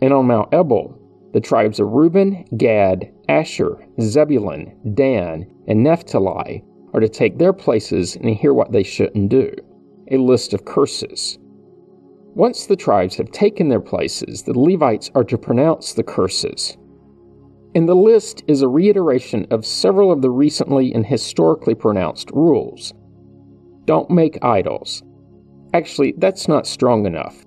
And 0.00 0.12
on 0.12 0.26
Mount 0.26 0.54
Ebal, 0.54 0.98
the 1.32 1.40
tribes 1.40 1.80
of 1.80 1.88
Reuben, 1.88 2.44
Gad, 2.56 3.12
Asher, 3.28 3.84
Zebulun, 4.00 4.94
Dan, 4.94 5.46
and 5.66 5.82
Naphtali 5.82 6.64
are 6.94 7.00
to 7.00 7.08
take 7.08 7.38
their 7.38 7.52
places 7.52 8.16
and 8.16 8.30
hear 8.30 8.54
what 8.54 8.72
they 8.72 8.82
shouldn't 8.82 9.30
do 9.30 9.52
a 10.10 10.16
list 10.18 10.52
of 10.52 10.64
curses. 10.64 11.38
Once 12.34 12.66
the 12.66 12.76
tribes 12.76 13.16
have 13.16 13.30
taken 13.30 13.68
their 13.68 13.80
places, 13.80 14.42
the 14.42 14.58
Levites 14.58 15.10
are 15.14 15.24
to 15.24 15.38
pronounce 15.38 15.94
the 15.94 16.02
curses. 16.02 16.76
And 17.74 17.88
the 17.88 17.94
list 17.94 18.44
is 18.46 18.60
a 18.60 18.68
reiteration 18.68 19.46
of 19.50 19.64
several 19.64 20.12
of 20.12 20.20
the 20.20 20.30
recently 20.30 20.92
and 20.92 21.06
historically 21.06 21.74
pronounced 21.74 22.30
rules. 22.32 22.92
Don't 23.86 24.10
make 24.10 24.44
idols. 24.44 25.02
Actually, 25.72 26.14
that's 26.18 26.48
not 26.48 26.66
strong 26.66 27.06
enough. 27.06 27.46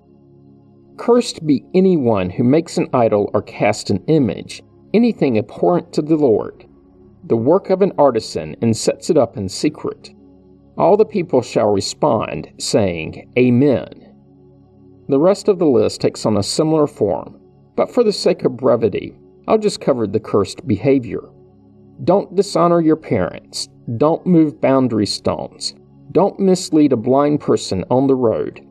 Cursed 0.97 1.45
be 1.45 1.63
anyone 1.73 2.29
who 2.29 2.43
makes 2.43 2.77
an 2.77 2.87
idol 2.93 3.29
or 3.33 3.41
casts 3.41 3.89
an 3.89 4.03
image, 4.07 4.63
anything 4.93 5.37
abhorrent 5.37 5.93
to 5.93 6.01
the 6.01 6.15
Lord, 6.15 6.65
the 7.25 7.37
work 7.37 7.69
of 7.69 7.81
an 7.81 7.91
artisan, 7.97 8.55
and 8.61 8.75
sets 8.75 9.09
it 9.09 9.17
up 9.17 9.37
in 9.37 9.47
secret. 9.47 10.11
All 10.77 10.97
the 10.97 11.05
people 11.05 11.41
shall 11.41 11.71
respond, 11.71 12.51
saying, 12.57 13.31
Amen. 13.37 14.13
The 15.07 15.19
rest 15.19 15.47
of 15.47 15.59
the 15.59 15.67
list 15.67 16.01
takes 16.01 16.25
on 16.25 16.35
a 16.35 16.43
similar 16.43 16.87
form, 16.87 17.39
but 17.75 17.91
for 17.91 18.03
the 18.03 18.11
sake 18.11 18.43
of 18.43 18.57
brevity, 18.57 19.15
I'll 19.47 19.57
just 19.57 19.81
cover 19.81 20.07
the 20.07 20.19
cursed 20.19 20.67
behavior. 20.67 21.21
Don't 22.03 22.35
dishonor 22.35 22.81
your 22.81 22.95
parents. 22.95 23.69
Don't 23.97 24.25
move 24.25 24.59
boundary 24.59 25.05
stones. 25.05 25.75
Don't 26.11 26.39
mislead 26.39 26.93
a 26.93 26.97
blind 26.97 27.41
person 27.41 27.85
on 27.89 28.07
the 28.07 28.15
road. 28.15 28.65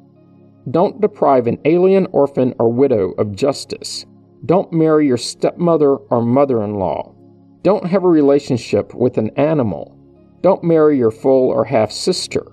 Don't 0.70 1.00
deprive 1.00 1.46
an 1.46 1.58
alien, 1.64 2.06
orphan, 2.12 2.54
or 2.58 2.72
widow 2.72 3.12
of 3.12 3.36
justice. 3.36 4.06
Don't 4.46 4.72
marry 4.72 5.06
your 5.06 5.16
stepmother 5.16 5.96
or 5.96 6.22
mother 6.22 6.62
in 6.62 6.74
law. 6.74 7.14
Don't 7.62 7.86
have 7.86 8.04
a 8.04 8.08
relationship 8.08 8.94
with 8.94 9.16
an 9.16 9.30
animal. 9.36 9.96
Don't 10.42 10.64
marry 10.64 10.98
your 10.98 11.10
full 11.10 11.48
or 11.48 11.64
half 11.64 11.90
sister. 11.90 12.44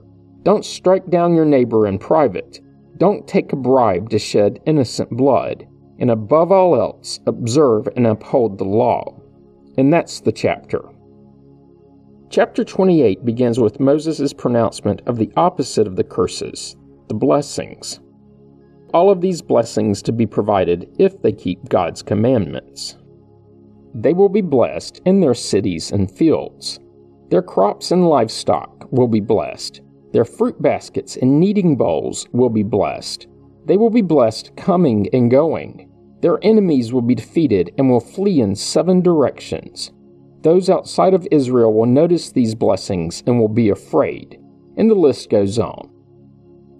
Don't 0.43 0.65
strike 0.65 1.09
down 1.09 1.35
your 1.35 1.45
neighbor 1.45 1.87
in 1.87 1.99
private. 1.99 2.59
Don't 2.97 3.27
take 3.27 3.51
a 3.51 3.57
bribe 3.57 4.09
to 4.09 4.19
shed 4.19 4.59
innocent 4.65 5.09
blood, 5.09 5.67
and 6.01 6.11
above 6.11 6.51
all 6.51 6.75
else, 6.75 7.21
observe 7.25 7.87
and 7.95 8.05
uphold 8.05 8.57
the 8.57 8.65
law. 8.65 9.21
And 9.77 9.93
that's 9.93 10.19
the 10.19 10.33
chapter. 10.33 10.83
Chapter 12.29 12.65
28 12.65 13.23
begins 13.23 13.57
with 13.57 13.79
Moses' 13.79 14.33
pronouncement 14.33 15.01
of 15.05 15.17
the 15.17 15.31
opposite 15.37 15.87
of 15.87 15.95
the 15.95 16.03
curses, 16.03 16.75
the 17.07 17.13
blessings. 17.13 18.01
All 18.93 19.09
of 19.09 19.21
these 19.21 19.41
blessings 19.41 20.01
to 20.01 20.11
be 20.11 20.25
provided 20.25 20.93
if 20.99 21.21
they 21.21 21.31
keep 21.31 21.69
God's 21.69 22.01
commandments. 22.03 22.97
They 23.93 24.11
will 24.11 24.29
be 24.29 24.41
blessed 24.41 25.01
in 25.05 25.21
their 25.21 25.33
cities 25.33 25.91
and 25.91 26.11
fields. 26.11 26.79
Their 27.29 27.41
crops 27.41 27.91
and 27.91 28.09
livestock 28.09 28.91
will 28.91 29.07
be 29.07 29.21
blessed 29.21 29.81
their 30.11 30.25
fruit 30.25 30.61
baskets 30.61 31.15
and 31.15 31.39
kneading 31.39 31.75
bowls 31.77 32.27
will 32.33 32.49
be 32.49 32.63
blessed. 32.63 33.27
They 33.65 33.77
will 33.77 33.89
be 33.89 34.01
blessed 34.01 34.55
coming 34.57 35.07
and 35.13 35.31
going. 35.31 35.89
Their 36.21 36.39
enemies 36.43 36.93
will 36.93 37.01
be 37.01 37.15
defeated 37.15 37.73
and 37.77 37.89
will 37.89 37.99
flee 37.99 38.41
in 38.41 38.55
seven 38.55 39.01
directions. 39.01 39.91
Those 40.41 40.69
outside 40.69 41.13
of 41.13 41.27
Israel 41.31 41.73
will 41.73 41.85
notice 41.85 42.31
these 42.31 42.55
blessings 42.55 43.23
and 43.27 43.39
will 43.39 43.47
be 43.47 43.69
afraid. 43.69 44.39
And 44.77 44.89
the 44.89 44.95
list 44.95 45.29
goes 45.29 45.59
on. 45.59 45.89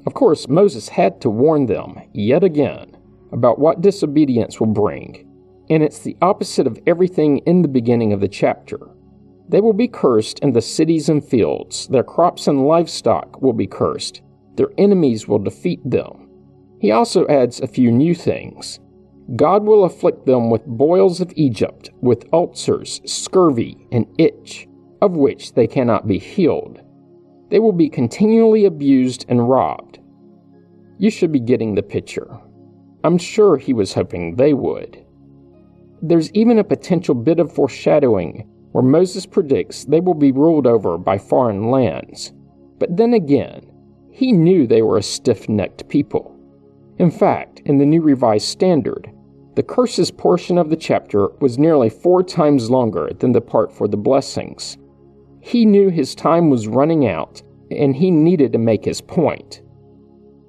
Of 0.07 0.13
course, 0.13 0.47
Moses 0.47 0.89
had 0.89 1.21
to 1.21 1.29
warn 1.29 1.67
them, 1.67 1.99
yet 2.13 2.43
again, 2.43 2.97
about 3.31 3.59
what 3.59 3.81
disobedience 3.81 4.59
will 4.59 4.67
bring. 4.67 5.27
And 5.69 5.83
it's 5.83 5.99
the 5.99 6.17
opposite 6.21 6.67
of 6.67 6.79
everything 6.87 7.37
in 7.39 7.61
the 7.61 7.67
beginning 7.67 8.11
of 8.13 8.19
the 8.19 8.27
chapter. 8.27 8.79
They 9.47 9.61
will 9.61 9.73
be 9.73 9.87
cursed 9.87 10.39
in 10.39 10.53
the 10.53 10.61
cities 10.61 11.07
and 11.07 11.23
fields. 11.23 11.87
Their 11.87 12.03
crops 12.03 12.47
and 12.47 12.67
livestock 12.67 13.41
will 13.41 13.53
be 13.53 13.67
cursed. 13.67 14.21
Their 14.55 14.69
enemies 14.77 15.27
will 15.27 15.39
defeat 15.39 15.79
them. 15.89 16.29
He 16.79 16.91
also 16.91 17.27
adds 17.27 17.59
a 17.59 17.67
few 17.67 17.91
new 17.91 18.15
things. 18.15 18.79
God 19.35 19.63
will 19.63 19.85
afflict 19.85 20.25
them 20.25 20.49
with 20.49 20.65
boils 20.65 21.21
of 21.21 21.31
Egypt, 21.35 21.89
with 22.01 22.27
ulcers, 22.33 23.01
scurvy, 23.05 23.87
and 23.91 24.05
itch, 24.17 24.67
of 25.01 25.15
which 25.15 25.53
they 25.53 25.67
cannot 25.67 26.07
be 26.07 26.17
healed. 26.17 26.81
They 27.49 27.59
will 27.59 27.71
be 27.71 27.89
continually 27.89 28.65
abused 28.65 29.25
and 29.29 29.47
robbed. 29.47 29.99
You 30.97 31.09
should 31.09 31.31
be 31.31 31.39
getting 31.39 31.75
the 31.75 31.83
picture. 31.83 32.39
I'm 33.03 33.17
sure 33.17 33.57
he 33.57 33.73
was 33.73 33.93
hoping 33.93 34.35
they 34.35 34.53
would. 34.53 35.03
There's 36.01 36.31
even 36.33 36.59
a 36.59 36.63
potential 36.63 37.15
bit 37.15 37.39
of 37.39 37.53
foreshadowing 37.53 38.47
where 38.71 38.83
Moses 38.83 39.25
predicts 39.25 39.85
they 39.85 39.99
will 39.99 40.13
be 40.13 40.31
ruled 40.31 40.67
over 40.67 40.97
by 40.97 41.17
foreign 41.17 41.69
lands. 41.69 42.33
But 42.79 42.97
then 42.97 43.13
again, 43.13 43.71
he 44.11 44.31
knew 44.31 44.67
they 44.67 44.81
were 44.81 44.97
a 44.97 45.03
stiff 45.03 45.47
necked 45.47 45.87
people. 45.89 46.37
In 46.97 47.11
fact, 47.11 47.61
in 47.65 47.77
the 47.77 47.85
New 47.85 48.01
Revised 48.01 48.47
Standard, 48.47 49.11
The 49.53 49.63
curses 49.63 50.11
portion 50.11 50.57
of 50.57 50.69
the 50.69 50.77
chapter 50.77 51.27
was 51.41 51.59
nearly 51.59 51.89
four 51.89 52.23
times 52.23 52.69
longer 52.69 53.11
than 53.19 53.33
the 53.33 53.41
part 53.41 53.73
for 53.73 53.85
the 53.85 53.97
blessings. 53.97 54.77
He 55.41 55.65
knew 55.65 55.89
his 55.89 56.15
time 56.15 56.49
was 56.49 56.67
running 56.67 57.05
out 57.05 57.41
and 57.69 57.93
he 57.93 58.11
needed 58.11 58.53
to 58.53 58.59
make 58.59 58.85
his 58.85 59.01
point. 59.01 59.61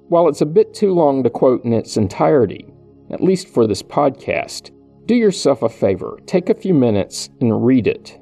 While 0.07 0.29
it's 0.29 0.41
a 0.41 0.45
bit 0.45 0.73
too 0.73 0.93
long 0.93 1.21
to 1.23 1.29
quote 1.29 1.65
in 1.65 1.73
its 1.73 1.97
entirety, 1.97 2.65
at 3.09 3.21
least 3.21 3.49
for 3.49 3.67
this 3.67 3.83
podcast, 3.83 4.71
do 5.05 5.15
yourself 5.15 5.63
a 5.63 5.69
favor, 5.69 6.17
take 6.25 6.49
a 6.49 6.53
few 6.55 6.73
minutes 6.73 7.29
and 7.41 7.65
read 7.65 7.87
it. 7.87 8.17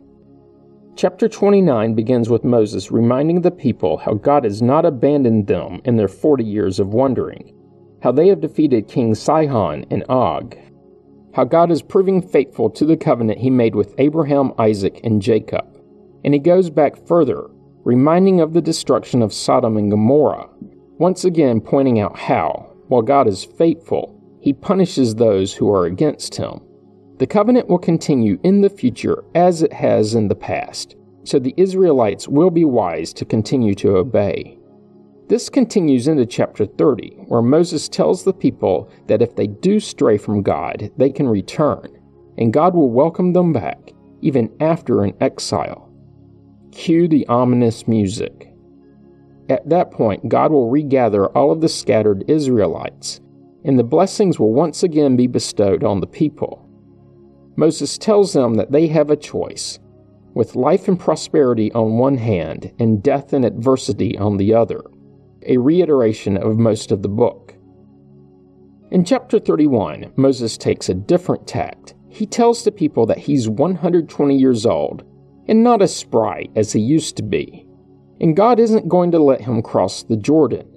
Chapter 0.95 1.29
29 1.29 1.93
begins 1.93 2.27
with 2.27 2.43
Moses 2.43 2.91
reminding 2.91 3.41
the 3.41 3.51
people 3.51 3.97
how 3.97 4.15
God 4.15 4.45
has 4.45 4.63
not 4.63 4.85
abandoned 4.85 5.45
them 5.45 5.79
in 5.85 5.95
their 5.95 6.07
40 6.07 6.43
years 6.43 6.79
of 6.79 6.93
wandering, 6.93 7.53
how 8.01 8.11
they 8.11 8.29
have 8.29 8.41
defeated 8.41 8.87
King 8.87 9.13
Sihon 9.13 9.85
and 9.91 10.03
Og, 10.09 10.55
how 11.33 11.43
God 11.43 11.71
is 11.71 11.81
proving 11.81 12.21
faithful 12.21 12.69
to 12.71 12.85
the 12.85 12.97
covenant 12.97 13.39
he 13.39 13.49
made 13.49 13.75
with 13.75 13.95
Abraham, 13.97 14.53
Isaac, 14.57 14.99
and 15.03 15.21
Jacob. 15.21 15.65
And 16.23 16.33
he 16.33 16.39
goes 16.39 16.69
back 16.69 17.07
further, 17.07 17.47
reminding 17.83 18.41
of 18.41 18.53
the 18.53 18.61
destruction 18.61 19.21
of 19.21 19.33
Sodom 19.33 19.77
and 19.77 19.89
Gomorrah, 19.89 20.49
once 20.97 21.25
again 21.25 21.61
pointing 21.61 21.99
out 21.99 22.17
how, 22.17 22.73
while 22.87 23.01
God 23.01 23.27
is 23.27 23.43
faithful, 23.43 24.17
he 24.41 24.53
punishes 24.53 25.15
those 25.15 25.53
who 25.53 25.71
are 25.71 25.85
against 25.85 26.35
him. 26.35 26.61
The 27.17 27.27
covenant 27.27 27.69
will 27.69 27.79
continue 27.79 28.39
in 28.43 28.61
the 28.61 28.69
future 28.69 29.23
as 29.35 29.61
it 29.61 29.73
has 29.73 30.15
in 30.15 30.27
the 30.27 30.35
past, 30.35 30.95
so 31.23 31.39
the 31.39 31.53
Israelites 31.57 32.27
will 32.27 32.49
be 32.49 32.65
wise 32.65 33.13
to 33.13 33.25
continue 33.25 33.75
to 33.75 33.97
obey. 33.97 34.57
This 35.31 35.47
continues 35.47 36.09
into 36.09 36.25
chapter 36.25 36.65
30, 36.65 37.23
where 37.29 37.41
Moses 37.41 37.87
tells 37.87 38.25
the 38.25 38.33
people 38.33 38.91
that 39.07 39.21
if 39.21 39.33
they 39.33 39.47
do 39.47 39.79
stray 39.79 40.17
from 40.17 40.41
God, 40.41 40.91
they 40.97 41.09
can 41.09 41.25
return, 41.25 41.87
and 42.37 42.51
God 42.51 42.75
will 42.75 42.89
welcome 42.89 43.31
them 43.31 43.53
back, 43.53 43.93
even 44.19 44.53
after 44.59 45.05
an 45.05 45.13
exile. 45.21 45.89
Cue 46.73 47.07
the 47.07 47.25
ominous 47.27 47.87
music. 47.87 48.53
At 49.47 49.69
that 49.69 49.91
point, 49.91 50.27
God 50.27 50.51
will 50.51 50.69
regather 50.69 51.27
all 51.27 51.49
of 51.49 51.61
the 51.61 51.69
scattered 51.69 52.25
Israelites, 52.29 53.21
and 53.63 53.79
the 53.79 53.85
blessings 53.85 54.37
will 54.37 54.51
once 54.51 54.83
again 54.83 55.15
be 55.15 55.27
bestowed 55.27 55.85
on 55.85 56.01
the 56.01 56.07
people. 56.07 56.67
Moses 57.55 57.97
tells 57.97 58.33
them 58.33 58.55
that 58.55 58.73
they 58.73 58.87
have 58.87 59.09
a 59.09 59.15
choice, 59.15 59.79
with 60.33 60.57
life 60.57 60.89
and 60.89 60.99
prosperity 60.99 61.71
on 61.71 61.97
one 61.97 62.17
hand 62.17 62.73
and 62.79 63.01
death 63.01 63.31
and 63.31 63.45
adversity 63.45 64.17
on 64.17 64.35
the 64.35 64.53
other, 64.53 64.81
a 65.45 65.57
reiteration 65.57 66.37
of 66.37 66.57
most 66.57 66.91
of 66.91 67.01
the 67.01 67.09
book. 67.09 67.55
In 68.91 69.05
chapter 69.05 69.39
31, 69.39 70.13
Moses 70.15 70.57
takes 70.57 70.89
a 70.89 70.93
different 70.93 71.47
tact. 71.47 71.95
He 72.09 72.25
tells 72.25 72.63
the 72.63 72.71
people 72.71 73.05
that 73.05 73.17
he's 73.17 73.47
120 73.47 74.37
years 74.37 74.65
old 74.65 75.03
and 75.47 75.63
not 75.63 75.81
as 75.81 75.95
spry 75.95 76.47
as 76.55 76.73
he 76.73 76.79
used 76.79 77.15
to 77.17 77.23
be 77.23 77.65
and 78.21 78.35
God 78.35 78.59
isn't 78.59 78.87
going 78.87 79.11
to 79.11 79.19
let 79.19 79.41
him 79.41 79.63
cross 79.63 80.03
the 80.03 80.15
Jordan. 80.15 80.67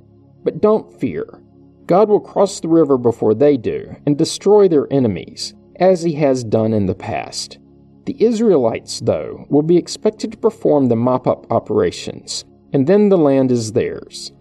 But 0.43 0.63
don't 0.63 0.99
fear. 0.99 1.43
God 1.87 2.09
will 2.09 2.21
cross 2.21 2.59
the 2.59 2.69
river 2.69 2.97
before 2.97 3.35
they 3.35 3.59
do 3.59 3.95
and 4.07 4.17
destroy 4.17 4.67
their 4.67 4.91
enemies, 4.91 5.55
as 5.77 6.03
he 6.03 6.15
has 6.15 6.43
done 6.43 6.73
in 6.73 6.87
the 6.87 6.95
past. 6.95 7.59
The 8.07 8.17
Israelites, 8.23 9.01
though, 9.01 9.45
will 9.51 9.63
be 9.63 9.77
expected 9.77 10.33
to 10.33 10.39
perform 10.39 10.89
the 10.89 10.97
mop 10.97 11.27
up 11.27 11.47
operations, 11.53 12.47
and 12.73 12.87
then 12.87 13.11
the 13.11 13.19
land 13.19 13.53
is 13.53 13.73
theirs. 13.73 14.33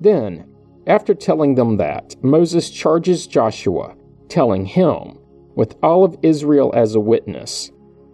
Then, 0.00 0.46
after 0.86 1.14
telling 1.14 1.54
them 1.54 1.76
that, 1.78 2.16
Moses 2.22 2.70
charges 2.70 3.26
Joshua, 3.26 3.94
telling 4.28 4.66
him, 4.66 5.18
with 5.54 5.76
all 5.82 6.04
of 6.04 6.18
Israel 6.22 6.72
as 6.74 6.94
a 6.94 7.00
witness, 7.00 7.70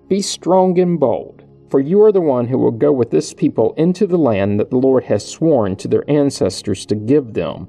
Be 0.08 0.22
strong 0.22 0.78
and 0.78 0.98
bold 0.98 1.42
for 1.72 1.80
you 1.80 2.02
are 2.02 2.12
the 2.12 2.20
one 2.20 2.48
who 2.48 2.58
will 2.58 2.70
go 2.70 2.92
with 2.92 3.10
this 3.10 3.32
people 3.32 3.72
into 3.78 4.06
the 4.06 4.18
land 4.18 4.60
that 4.60 4.68
the 4.68 4.76
Lord 4.76 5.04
has 5.04 5.26
sworn 5.26 5.74
to 5.76 5.88
their 5.88 6.04
ancestors 6.06 6.84
to 6.84 6.94
give 6.94 7.32
them, 7.32 7.66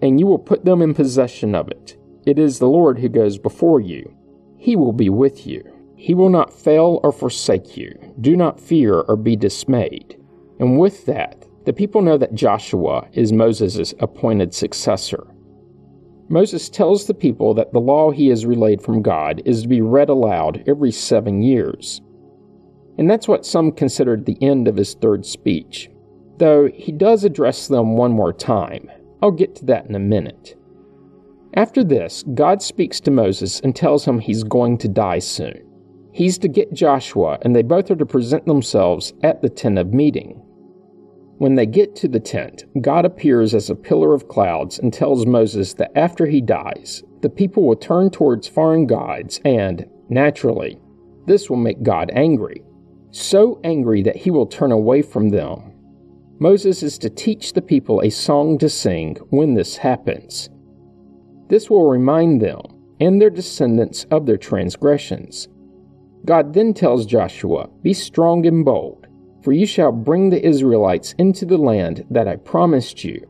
and 0.00 0.20
you 0.20 0.26
will 0.28 0.38
put 0.38 0.64
them 0.64 0.80
in 0.80 0.94
possession 0.94 1.56
of 1.56 1.66
it. 1.66 1.96
It 2.24 2.38
is 2.38 2.60
the 2.60 2.68
Lord 2.68 3.00
who 3.00 3.08
goes 3.08 3.38
before 3.38 3.80
you. 3.80 4.08
He 4.56 4.76
will 4.76 4.92
be 4.92 5.08
with 5.08 5.48
you. 5.48 5.64
He 5.96 6.14
will 6.14 6.28
not 6.28 6.52
fail 6.52 7.00
or 7.02 7.10
forsake 7.10 7.76
you. 7.76 7.98
Do 8.20 8.36
not 8.36 8.60
fear 8.60 9.00
or 9.00 9.16
be 9.16 9.34
dismayed. 9.34 10.16
And 10.60 10.78
with 10.78 11.04
that, 11.06 11.39
the 11.64 11.72
people 11.72 12.02
know 12.02 12.16
that 12.18 12.34
Joshua 12.34 13.08
is 13.12 13.32
Moses' 13.32 13.94
appointed 13.98 14.54
successor. 14.54 15.26
Moses 16.28 16.68
tells 16.68 17.06
the 17.06 17.14
people 17.14 17.54
that 17.54 17.72
the 17.72 17.80
law 17.80 18.10
he 18.10 18.28
has 18.28 18.46
relayed 18.46 18.80
from 18.80 19.02
God 19.02 19.42
is 19.44 19.62
to 19.62 19.68
be 19.68 19.80
read 19.80 20.08
aloud 20.08 20.62
every 20.66 20.92
seven 20.92 21.42
years 21.42 22.00
and 23.00 23.08
that's 23.08 23.26
what 23.26 23.46
some 23.46 23.72
considered 23.72 24.26
the 24.26 24.36
end 24.42 24.68
of 24.68 24.76
his 24.76 24.92
third 24.92 25.24
speech, 25.24 25.90
though 26.36 26.68
he 26.68 26.92
does 26.92 27.24
address 27.24 27.66
them 27.66 27.96
one 27.96 28.12
more 28.12 28.32
time. 28.32 28.90
I'll 29.22 29.30
get 29.30 29.56
to 29.56 29.64
that 29.66 29.86
in 29.86 29.94
a 29.94 29.98
minute. 29.98 30.54
After 31.54 31.82
this, 31.82 32.22
God 32.34 32.60
speaks 32.60 33.00
to 33.00 33.10
Moses 33.10 33.58
and 33.60 33.74
tells 33.74 34.04
him 34.04 34.18
he's 34.18 34.44
going 34.44 34.76
to 34.78 34.88
die 34.88 35.18
soon. 35.18 35.66
He's 36.12 36.36
to 36.38 36.48
get 36.48 36.74
Joshua, 36.74 37.38
and 37.40 37.56
they 37.56 37.62
both 37.62 37.90
are 37.90 37.96
to 37.96 38.04
present 38.04 38.44
themselves 38.44 39.14
at 39.22 39.40
the 39.40 39.48
tent 39.48 39.78
of 39.78 39.94
meeting. 39.94 40.39
When 41.40 41.56
they 41.56 41.66
get 41.66 41.96
to 41.96 42.08
the 42.08 42.20
tent, 42.20 42.64
God 42.80 43.04
appears 43.04 43.54
as 43.54 43.68
a 43.68 43.74
pillar 43.74 44.14
of 44.14 44.28
clouds 44.28 44.78
and 44.78 44.92
tells 44.92 45.26
Moses 45.26 45.74
that 45.74 45.90
after 45.96 46.26
he 46.26 46.40
dies, 46.40 47.02
the 47.22 47.30
people 47.30 47.64
will 47.66 47.76
turn 47.76 48.10
towards 48.10 48.46
foreign 48.46 48.86
gods, 48.86 49.40
and, 49.44 49.86
naturally, 50.08 50.78
this 51.26 51.50
will 51.50 51.56
make 51.56 51.82
God 51.82 52.10
angry 52.14 52.62
so 53.12 53.60
angry 53.64 54.02
that 54.02 54.16
he 54.16 54.30
will 54.30 54.46
turn 54.46 54.72
away 54.72 55.02
from 55.02 55.30
them. 55.30 55.72
Moses 56.38 56.82
is 56.82 56.98
to 56.98 57.10
teach 57.10 57.52
the 57.52 57.62
people 57.62 58.00
a 58.00 58.10
song 58.10 58.58
to 58.58 58.68
sing 58.68 59.16
when 59.30 59.54
this 59.54 59.76
happens. 59.76 60.48
This 61.48 61.68
will 61.68 61.90
remind 61.90 62.40
them 62.40 62.60
and 63.00 63.20
their 63.20 63.30
descendants 63.30 64.04
of 64.10 64.26
their 64.26 64.36
transgressions. 64.36 65.48
God 66.24 66.54
then 66.54 66.74
tells 66.74 67.06
Joshua, 67.06 67.68
Be 67.82 67.92
strong 67.92 68.46
and 68.46 68.64
bold, 68.64 68.99
for 69.42 69.52
you 69.52 69.66
shall 69.66 69.92
bring 69.92 70.30
the 70.30 70.44
Israelites 70.44 71.14
into 71.18 71.44
the 71.44 71.58
land 71.58 72.04
that 72.10 72.28
I 72.28 72.36
promised 72.36 73.04
you. 73.04 73.26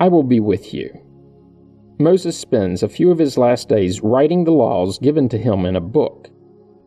I 0.00 0.08
will 0.08 0.22
be 0.22 0.40
with 0.40 0.74
you. 0.74 0.90
Moses 1.98 2.36
spends 2.36 2.82
a 2.82 2.88
few 2.88 3.10
of 3.10 3.18
his 3.18 3.38
last 3.38 3.68
days 3.68 4.00
writing 4.00 4.44
the 4.44 4.52
laws 4.52 4.98
given 4.98 5.28
to 5.28 5.38
him 5.38 5.64
in 5.64 5.76
a 5.76 5.80
book. 5.80 6.28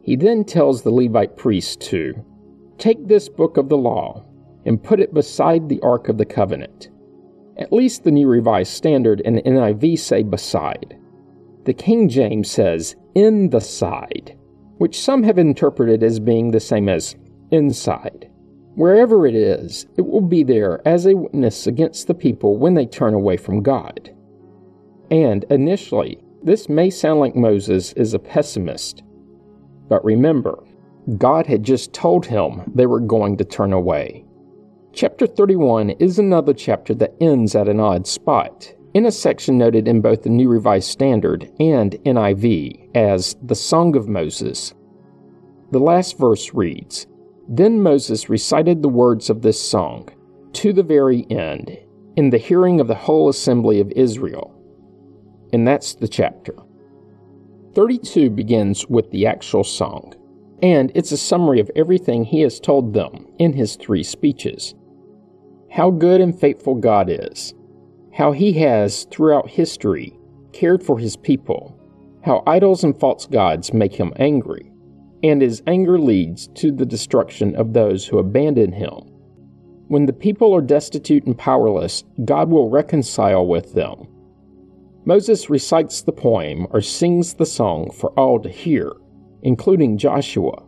He 0.01 0.15
then 0.15 0.43
tells 0.43 0.81
the 0.81 0.91
Levite 0.91 1.38
priests 1.38 1.75
to 1.88 2.13
Take 2.77 3.07
this 3.07 3.29
book 3.29 3.55
of 3.55 3.69
the 3.69 3.77
law 3.77 4.25
and 4.65 4.83
put 4.83 4.99
it 4.99 5.13
beside 5.13 5.69
the 5.69 5.79
Ark 5.81 6.09
of 6.09 6.17
the 6.17 6.25
Covenant. 6.25 6.89
At 7.57 7.71
least 7.71 8.03
the 8.03 8.11
New 8.11 8.27
Revised 8.27 8.73
Standard 8.73 9.21
and 9.23 9.38
NIV 9.38 9.97
say 9.97 10.23
beside. 10.23 10.97
The 11.63 11.73
King 11.73 12.09
James 12.09 12.51
says 12.51 12.95
in 13.15 13.49
the 13.49 13.61
side, 13.61 14.38
which 14.77 14.99
some 14.99 15.23
have 15.23 15.38
interpreted 15.38 16.03
as 16.03 16.19
being 16.19 16.51
the 16.51 16.59
same 16.59 16.89
as 16.89 17.15
inside. 17.51 18.29
Wherever 18.75 19.25
it 19.25 19.35
is, 19.35 19.85
it 19.95 20.05
will 20.05 20.21
be 20.21 20.43
there 20.43 20.85
as 20.85 21.05
a 21.05 21.15
witness 21.15 21.65
against 21.65 22.07
the 22.07 22.13
people 22.13 22.57
when 22.57 22.73
they 22.73 22.85
turn 22.85 23.13
away 23.13 23.38
from 23.38 23.63
God. 23.63 24.13
And 25.09 25.45
initially, 25.49 26.19
this 26.43 26.67
may 26.67 26.89
sound 26.89 27.21
like 27.21 27.38
Moses 27.38 27.93
is 27.93 28.13
a 28.13 28.19
pessimist. 28.19 29.01
But 29.88 30.03
remember, 30.03 30.61
God 31.17 31.47
had 31.47 31.63
just 31.63 31.93
told 31.93 32.25
him 32.25 32.69
they 32.75 32.85
were 32.85 32.99
going 32.99 33.38
to 33.38 33.45
turn 33.45 33.71
away. 33.71 34.25
Chapter 34.91 35.25
31 35.25 35.91
is 35.91 36.19
another 36.19 36.53
chapter 36.53 36.93
that 36.95 37.15
ends 37.21 37.55
at 37.55 37.69
an 37.69 37.79
odd 37.79 38.05
spot, 38.05 38.73
in 38.93 39.05
a 39.05 39.11
section 39.11 39.57
noted 39.57 39.88
in 39.88 40.01
both 40.01 40.23
the 40.23 40.29
New 40.29 40.49
Revised 40.49 40.89
Standard 40.89 41.49
and 41.61 41.93
NIV 42.05 42.95
as 42.95 43.38
the 43.41 43.55
Song 43.55 43.95
of 43.95 44.09
Moses. 44.09 44.73
The 45.71 45.79
last 45.79 46.17
verse 46.17 46.53
reads 46.53 47.07
Then 47.47 47.81
Moses 47.81 48.29
recited 48.29 48.81
the 48.81 48.89
words 48.89 49.29
of 49.29 49.41
this 49.41 49.62
song 49.62 50.10
to 50.53 50.73
the 50.73 50.84
very 50.84 51.27
end, 51.29 51.77
in 52.15 52.29
the 52.29 52.38
hearing 52.38 52.79
of 52.79 52.88
the 52.88 52.95
whole 52.95 53.29
assembly 53.29 53.79
of 53.79 53.91
Israel. 53.91 54.53
And 55.53 55.67
that's 55.67 55.95
the 55.95 56.08
chapter. 56.08 56.55
32 57.73 58.29
begins 58.29 58.88
with 58.88 59.12
the 59.12 59.27
actual 59.27 59.63
song 59.63 60.13
and 60.62 60.91
it's 60.95 61.12
a 61.12 61.17
summary 61.17 61.60
of 61.60 61.69
everything 61.75 62.23
he 62.23 62.41
has 62.41 62.60
told 62.60 62.93
them 62.93 63.27
in 63.38 63.53
his 63.53 63.75
three 63.75 64.03
speeches. 64.03 64.73
How 65.69 65.91
good 65.91 66.21
and 66.21 66.38
faithful 66.38 66.75
God 66.75 67.08
is, 67.10 67.53
how 68.13 68.31
he 68.31 68.53
has, 68.53 69.03
throughout 69.12 69.49
history, 69.49 70.17
cared 70.53 70.81
for 70.81 70.97
his 70.97 71.17
people, 71.17 71.77
how 72.23 72.43
idols 72.47 72.84
and 72.84 72.97
false 72.97 73.25
gods 73.27 73.73
make 73.73 73.93
him 73.93 74.13
angry, 74.15 74.71
and 75.29 75.41
his 75.41 75.63
anger 75.65 75.97
leads 75.97 76.47
to 76.49 76.71
the 76.71 76.85
destruction 76.85 77.55
of 77.55 77.73
those 77.73 78.05
who 78.05 78.19
abandon 78.19 78.71
him. 78.71 78.91
When 79.88 80.05
the 80.05 80.13
people 80.13 80.53
are 80.53 80.61
destitute 80.61 81.25
and 81.25 81.35
powerless, 81.35 82.03
God 82.25 82.51
will 82.51 82.69
reconcile 82.69 83.45
with 83.45 83.73
them. 83.73 84.07
Moses 85.05 85.49
recites 85.49 86.03
the 86.03 86.11
poem 86.11 86.67
or 86.69 86.81
sings 86.81 87.33
the 87.33 87.45
song 87.45 87.91
for 87.91 88.11
all 88.11 88.39
to 88.39 88.49
hear, 88.49 88.91
including 89.41 89.97
Joshua. 89.97 90.63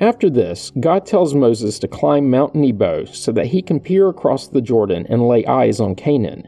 After 0.00 0.30
this, 0.30 0.70
God 0.78 1.04
tells 1.04 1.34
Moses 1.34 1.80
to 1.80 1.88
climb 1.88 2.30
Mount 2.30 2.54
Nebo 2.54 3.04
so 3.06 3.32
that 3.32 3.46
he 3.46 3.60
can 3.60 3.80
peer 3.80 4.08
across 4.08 4.48
the 4.48 4.62
Jordan 4.62 5.04
and 5.08 5.26
lay 5.26 5.44
eyes 5.46 5.80
on 5.80 5.96
Canaan. 5.96 6.46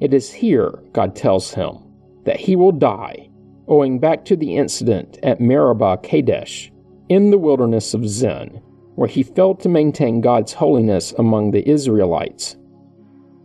It 0.00 0.14
is 0.14 0.32
here, 0.32 0.82
God 0.94 1.14
tells 1.14 1.52
him, 1.52 1.78
that 2.24 2.40
he 2.40 2.56
will 2.56 2.72
die, 2.72 3.28
owing 3.68 3.98
back 3.98 4.24
to 4.26 4.36
the 4.36 4.56
incident 4.56 5.18
at 5.22 5.40
Meribah 5.40 5.98
Kadesh 6.02 6.69
in 7.10 7.30
the 7.30 7.38
wilderness 7.38 7.92
of 7.92 8.08
Zin, 8.08 8.62
where 8.94 9.08
he 9.08 9.22
failed 9.22 9.60
to 9.60 9.68
maintain 9.68 10.22
God's 10.22 10.54
holiness 10.54 11.12
among 11.18 11.50
the 11.50 11.68
Israelites. 11.68 12.56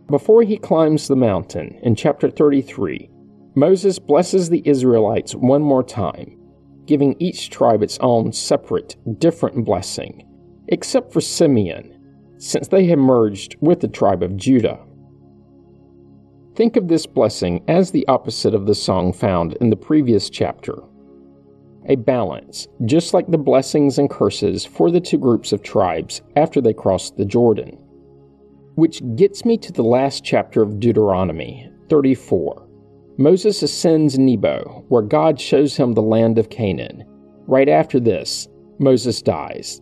Before 0.08 0.42
he 0.42 0.56
climbs 0.56 1.08
the 1.08 1.16
mountain 1.16 1.78
in 1.82 1.94
chapter 1.94 2.30
33, 2.30 3.10
Moses 3.54 3.98
blesses 3.98 4.48
the 4.48 4.62
Israelites 4.64 5.34
one 5.34 5.62
more 5.62 5.82
time 5.82 6.38
giving 6.86 7.16
each 7.18 7.50
tribe 7.50 7.82
its 7.82 7.98
own 8.00 8.32
separate, 8.32 8.96
different 9.18 9.64
blessing, 9.64 10.26
except 10.68 11.12
for 11.12 11.20
Simeon, 11.20 11.92
since 12.38 12.68
they 12.68 12.86
had 12.86 12.98
merged 12.98 13.56
with 13.60 13.80
the 13.80 13.88
tribe 13.88 14.22
of 14.22 14.36
Judah. 14.36 14.78
Think 16.54 16.76
of 16.76 16.88
this 16.88 17.06
blessing 17.06 17.62
as 17.68 17.90
the 17.90 18.06
opposite 18.08 18.54
of 18.54 18.66
the 18.66 18.74
song 18.74 19.12
found 19.12 19.54
in 19.54 19.68
the 19.68 19.76
previous 19.76 20.30
chapter. 20.30 20.74
A 21.88 21.96
balance, 21.96 22.66
just 22.84 23.14
like 23.14 23.30
the 23.30 23.38
blessings 23.38 23.98
and 23.98 24.10
curses 24.10 24.64
for 24.64 24.90
the 24.90 25.00
two 25.00 25.18
groups 25.18 25.52
of 25.52 25.62
tribes 25.62 26.20
after 26.34 26.60
they 26.60 26.72
crossed 26.72 27.16
the 27.16 27.24
Jordan. 27.24 27.78
Which 28.74 29.02
gets 29.14 29.44
me 29.44 29.56
to 29.58 29.72
the 29.72 29.84
last 29.84 30.24
chapter 30.24 30.62
of 30.62 30.80
Deuteronomy, 30.80 31.70
34 31.88 32.66
Moses 33.18 33.62
ascends 33.62 34.18
Nebo, 34.18 34.84
where 34.88 35.00
God 35.00 35.40
shows 35.40 35.74
him 35.76 35.94
the 35.94 36.02
land 36.02 36.38
of 36.38 36.50
Canaan. 36.50 37.04
Right 37.46 37.68
after 37.68 37.98
this, 37.98 38.48
Moses 38.78 39.22
dies. 39.22 39.80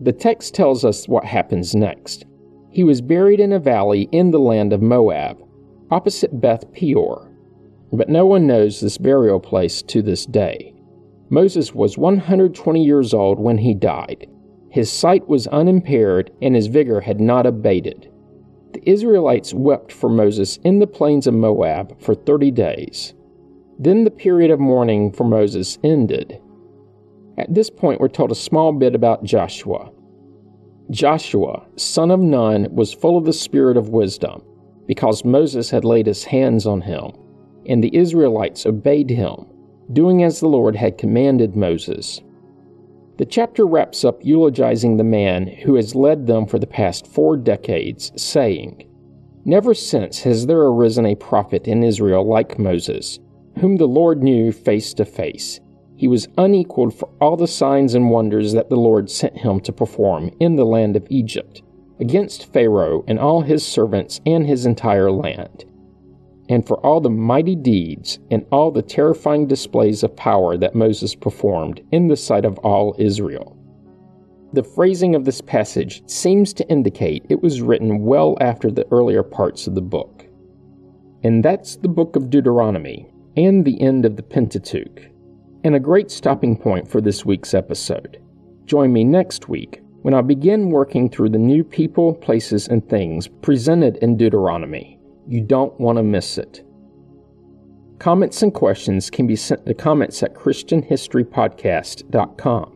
The 0.00 0.12
text 0.12 0.54
tells 0.54 0.84
us 0.84 1.08
what 1.08 1.24
happens 1.24 1.74
next. 1.74 2.24
He 2.70 2.84
was 2.84 3.00
buried 3.00 3.40
in 3.40 3.52
a 3.52 3.58
valley 3.58 4.08
in 4.12 4.30
the 4.30 4.38
land 4.38 4.72
of 4.72 4.80
Moab, 4.80 5.38
opposite 5.90 6.40
Beth 6.40 6.70
Peor. 6.72 7.34
But 7.92 8.08
no 8.08 8.26
one 8.26 8.46
knows 8.46 8.80
this 8.80 8.98
burial 8.98 9.40
place 9.40 9.82
to 9.82 10.00
this 10.00 10.24
day. 10.24 10.74
Moses 11.30 11.74
was 11.74 11.98
120 11.98 12.82
years 12.82 13.12
old 13.12 13.38
when 13.38 13.58
he 13.58 13.74
died. 13.74 14.26
His 14.70 14.90
sight 14.90 15.28
was 15.28 15.46
unimpaired 15.48 16.30
and 16.40 16.54
his 16.54 16.66
vigor 16.66 17.00
had 17.00 17.20
not 17.20 17.46
abated. 17.46 18.10
The 18.72 18.88
Israelites 18.88 19.54
wept 19.54 19.92
for 19.92 20.08
Moses 20.08 20.58
in 20.58 20.78
the 20.78 20.86
plains 20.86 21.26
of 21.26 21.34
Moab 21.34 22.00
for 22.00 22.14
30 22.14 22.50
days. 22.50 23.14
Then 23.78 24.04
the 24.04 24.10
period 24.10 24.50
of 24.50 24.60
mourning 24.60 25.12
for 25.12 25.24
Moses 25.24 25.78
ended. 25.84 26.40
At 27.38 27.54
this 27.54 27.70
point, 27.70 28.00
we're 28.00 28.08
told 28.08 28.32
a 28.32 28.36
small 28.36 28.72
bit 28.72 28.94
about 28.94 29.24
Joshua. 29.24 29.90
Joshua, 30.90 31.66
son 31.76 32.10
of 32.10 32.20
Nun, 32.20 32.68
was 32.74 32.92
full 32.92 33.16
of 33.16 33.24
the 33.24 33.32
spirit 33.32 33.76
of 33.76 33.90
wisdom, 33.90 34.42
because 34.86 35.24
Moses 35.24 35.70
had 35.70 35.84
laid 35.84 36.06
his 36.06 36.24
hands 36.24 36.66
on 36.66 36.80
him, 36.80 37.12
and 37.66 37.84
the 37.84 37.94
Israelites 37.94 38.66
obeyed 38.66 39.10
him, 39.10 39.46
doing 39.92 40.22
as 40.22 40.40
the 40.40 40.48
Lord 40.48 40.76
had 40.76 40.98
commanded 40.98 41.56
Moses. 41.56 42.20
The 43.16 43.26
chapter 43.26 43.66
wraps 43.66 44.04
up 44.04 44.24
eulogizing 44.24 44.96
the 44.96 45.04
man 45.04 45.46
who 45.46 45.74
has 45.74 45.94
led 45.94 46.26
them 46.26 46.46
for 46.46 46.58
the 46.58 46.66
past 46.66 47.06
four 47.06 47.36
decades, 47.36 48.12
saying, 48.16 48.84
Never 49.44 49.74
since 49.74 50.20
has 50.22 50.46
there 50.46 50.62
arisen 50.62 51.06
a 51.06 51.14
prophet 51.14 51.66
in 51.66 51.82
Israel 51.82 52.24
like 52.24 52.58
Moses, 52.58 53.18
whom 53.58 53.76
the 53.76 53.88
Lord 53.88 54.22
knew 54.22 54.52
face 54.52 54.94
to 54.94 55.04
face. 55.04 55.58
He 55.96 56.06
was 56.06 56.28
unequaled 56.38 56.94
for 56.94 57.08
all 57.20 57.36
the 57.36 57.48
signs 57.48 57.94
and 57.94 58.10
wonders 58.10 58.52
that 58.52 58.68
the 58.68 58.76
Lord 58.76 59.10
sent 59.10 59.38
him 59.38 59.58
to 59.60 59.72
perform 59.72 60.30
in 60.38 60.54
the 60.54 60.66
land 60.66 60.94
of 60.96 61.06
Egypt, 61.10 61.62
against 61.98 62.52
Pharaoh 62.52 63.04
and 63.08 63.18
all 63.18 63.40
his 63.40 63.66
servants 63.66 64.20
and 64.24 64.46
his 64.46 64.64
entire 64.64 65.10
land 65.10 65.64
and 66.48 66.66
for 66.66 66.78
all 66.78 67.00
the 67.00 67.10
mighty 67.10 67.54
deeds 67.54 68.18
and 68.30 68.44
all 68.50 68.70
the 68.70 68.82
terrifying 68.82 69.46
displays 69.46 70.02
of 70.02 70.16
power 70.16 70.56
that 70.56 70.74
Moses 70.74 71.14
performed 71.14 71.82
in 71.92 72.08
the 72.08 72.16
sight 72.16 72.44
of 72.44 72.58
all 72.58 72.94
Israel. 72.98 73.54
The 74.54 74.62
phrasing 74.62 75.14
of 75.14 75.26
this 75.26 75.42
passage 75.42 76.02
seems 76.06 76.54
to 76.54 76.68
indicate 76.70 77.26
it 77.28 77.42
was 77.42 77.60
written 77.60 78.02
well 78.02 78.36
after 78.40 78.70
the 78.70 78.86
earlier 78.90 79.22
parts 79.22 79.66
of 79.66 79.74
the 79.74 79.82
book. 79.82 80.24
And 81.22 81.44
that's 81.44 81.76
the 81.76 81.88
book 81.88 82.16
of 82.16 82.30
Deuteronomy 82.30 83.10
and 83.36 83.64
the 83.64 83.80
end 83.82 84.06
of 84.06 84.16
the 84.16 84.22
Pentateuch, 84.22 85.02
and 85.64 85.74
a 85.74 85.80
great 85.80 86.10
stopping 86.10 86.56
point 86.56 86.88
for 86.88 87.00
this 87.00 87.26
week's 87.26 87.52
episode. 87.52 88.22
Join 88.64 88.92
me 88.92 89.04
next 89.04 89.48
week 89.48 89.82
when 90.02 90.14
I 90.14 90.22
begin 90.22 90.70
working 90.70 91.10
through 91.10 91.30
the 91.30 91.38
new 91.38 91.62
people, 91.62 92.14
places, 92.14 92.68
and 92.68 92.88
things 92.88 93.28
presented 93.28 93.96
in 93.98 94.16
Deuteronomy 94.16 94.97
you 95.28 95.42
don't 95.42 95.78
want 95.78 95.98
to 95.98 96.02
miss 96.02 96.38
it. 96.38 96.64
Comments 97.98 98.42
and 98.42 98.54
questions 98.54 99.10
can 99.10 99.26
be 99.26 99.36
sent 99.36 99.66
to 99.66 99.74
comments 99.74 100.22
at 100.22 100.34
ChristianHistoryPodcast.com. 100.34 102.74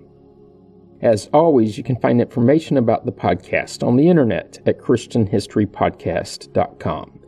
As 1.00 1.30
always, 1.32 1.78
you 1.78 1.84
can 1.84 1.96
find 1.96 2.20
information 2.20 2.76
about 2.76 3.06
the 3.06 3.12
podcast 3.12 3.86
on 3.86 3.96
the 3.96 4.08
internet 4.08 4.58
at 4.66 4.78
ChristianHistoryPodcast.com. 4.78 7.18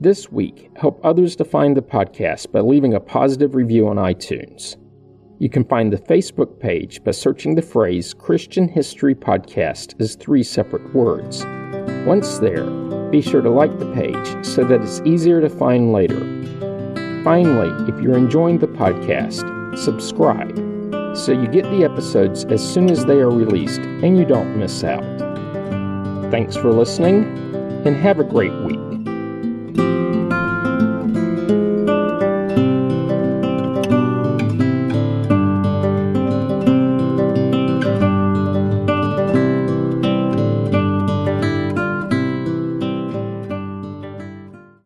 This 0.00 0.32
week, 0.32 0.70
help 0.76 0.98
others 1.04 1.36
to 1.36 1.44
find 1.44 1.76
the 1.76 1.82
podcast 1.82 2.50
by 2.50 2.60
leaving 2.60 2.94
a 2.94 3.00
positive 3.00 3.54
review 3.54 3.86
on 3.86 3.96
iTunes. 3.96 4.76
You 5.38 5.48
can 5.48 5.64
find 5.64 5.92
the 5.92 5.98
Facebook 5.98 6.58
page 6.58 7.04
by 7.04 7.10
searching 7.10 7.54
the 7.54 7.62
phrase 7.62 8.14
Christian 8.14 8.68
History 8.68 9.14
Podcast 9.14 10.00
as 10.00 10.14
three 10.14 10.42
separate 10.42 10.94
words. 10.94 11.44
Once 12.06 12.38
there, 12.38 12.64
be 13.12 13.20
sure 13.20 13.42
to 13.42 13.50
like 13.50 13.78
the 13.78 13.92
page 13.92 14.44
so 14.44 14.64
that 14.64 14.80
it's 14.80 15.02
easier 15.04 15.42
to 15.42 15.50
find 15.50 15.92
later. 15.92 16.18
Finally, 17.22 17.92
if 17.92 18.00
you're 18.00 18.16
enjoying 18.16 18.58
the 18.58 18.66
podcast, 18.66 19.78
subscribe 19.78 20.56
so 21.14 21.30
you 21.30 21.46
get 21.46 21.64
the 21.64 21.84
episodes 21.84 22.46
as 22.46 22.66
soon 22.66 22.90
as 22.90 23.04
they 23.04 23.20
are 23.20 23.30
released 23.30 23.80
and 23.80 24.16
you 24.16 24.24
don't 24.24 24.56
miss 24.58 24.82
out. 24.82 25.04
Thanks 26.30 26.56
for 26.56 26.72
listening 26.72 27.24
and 27.86 27.94
have 27.96 28.18
a 28.18 28.24
great 28.24 28.54
week. 28.64 29.01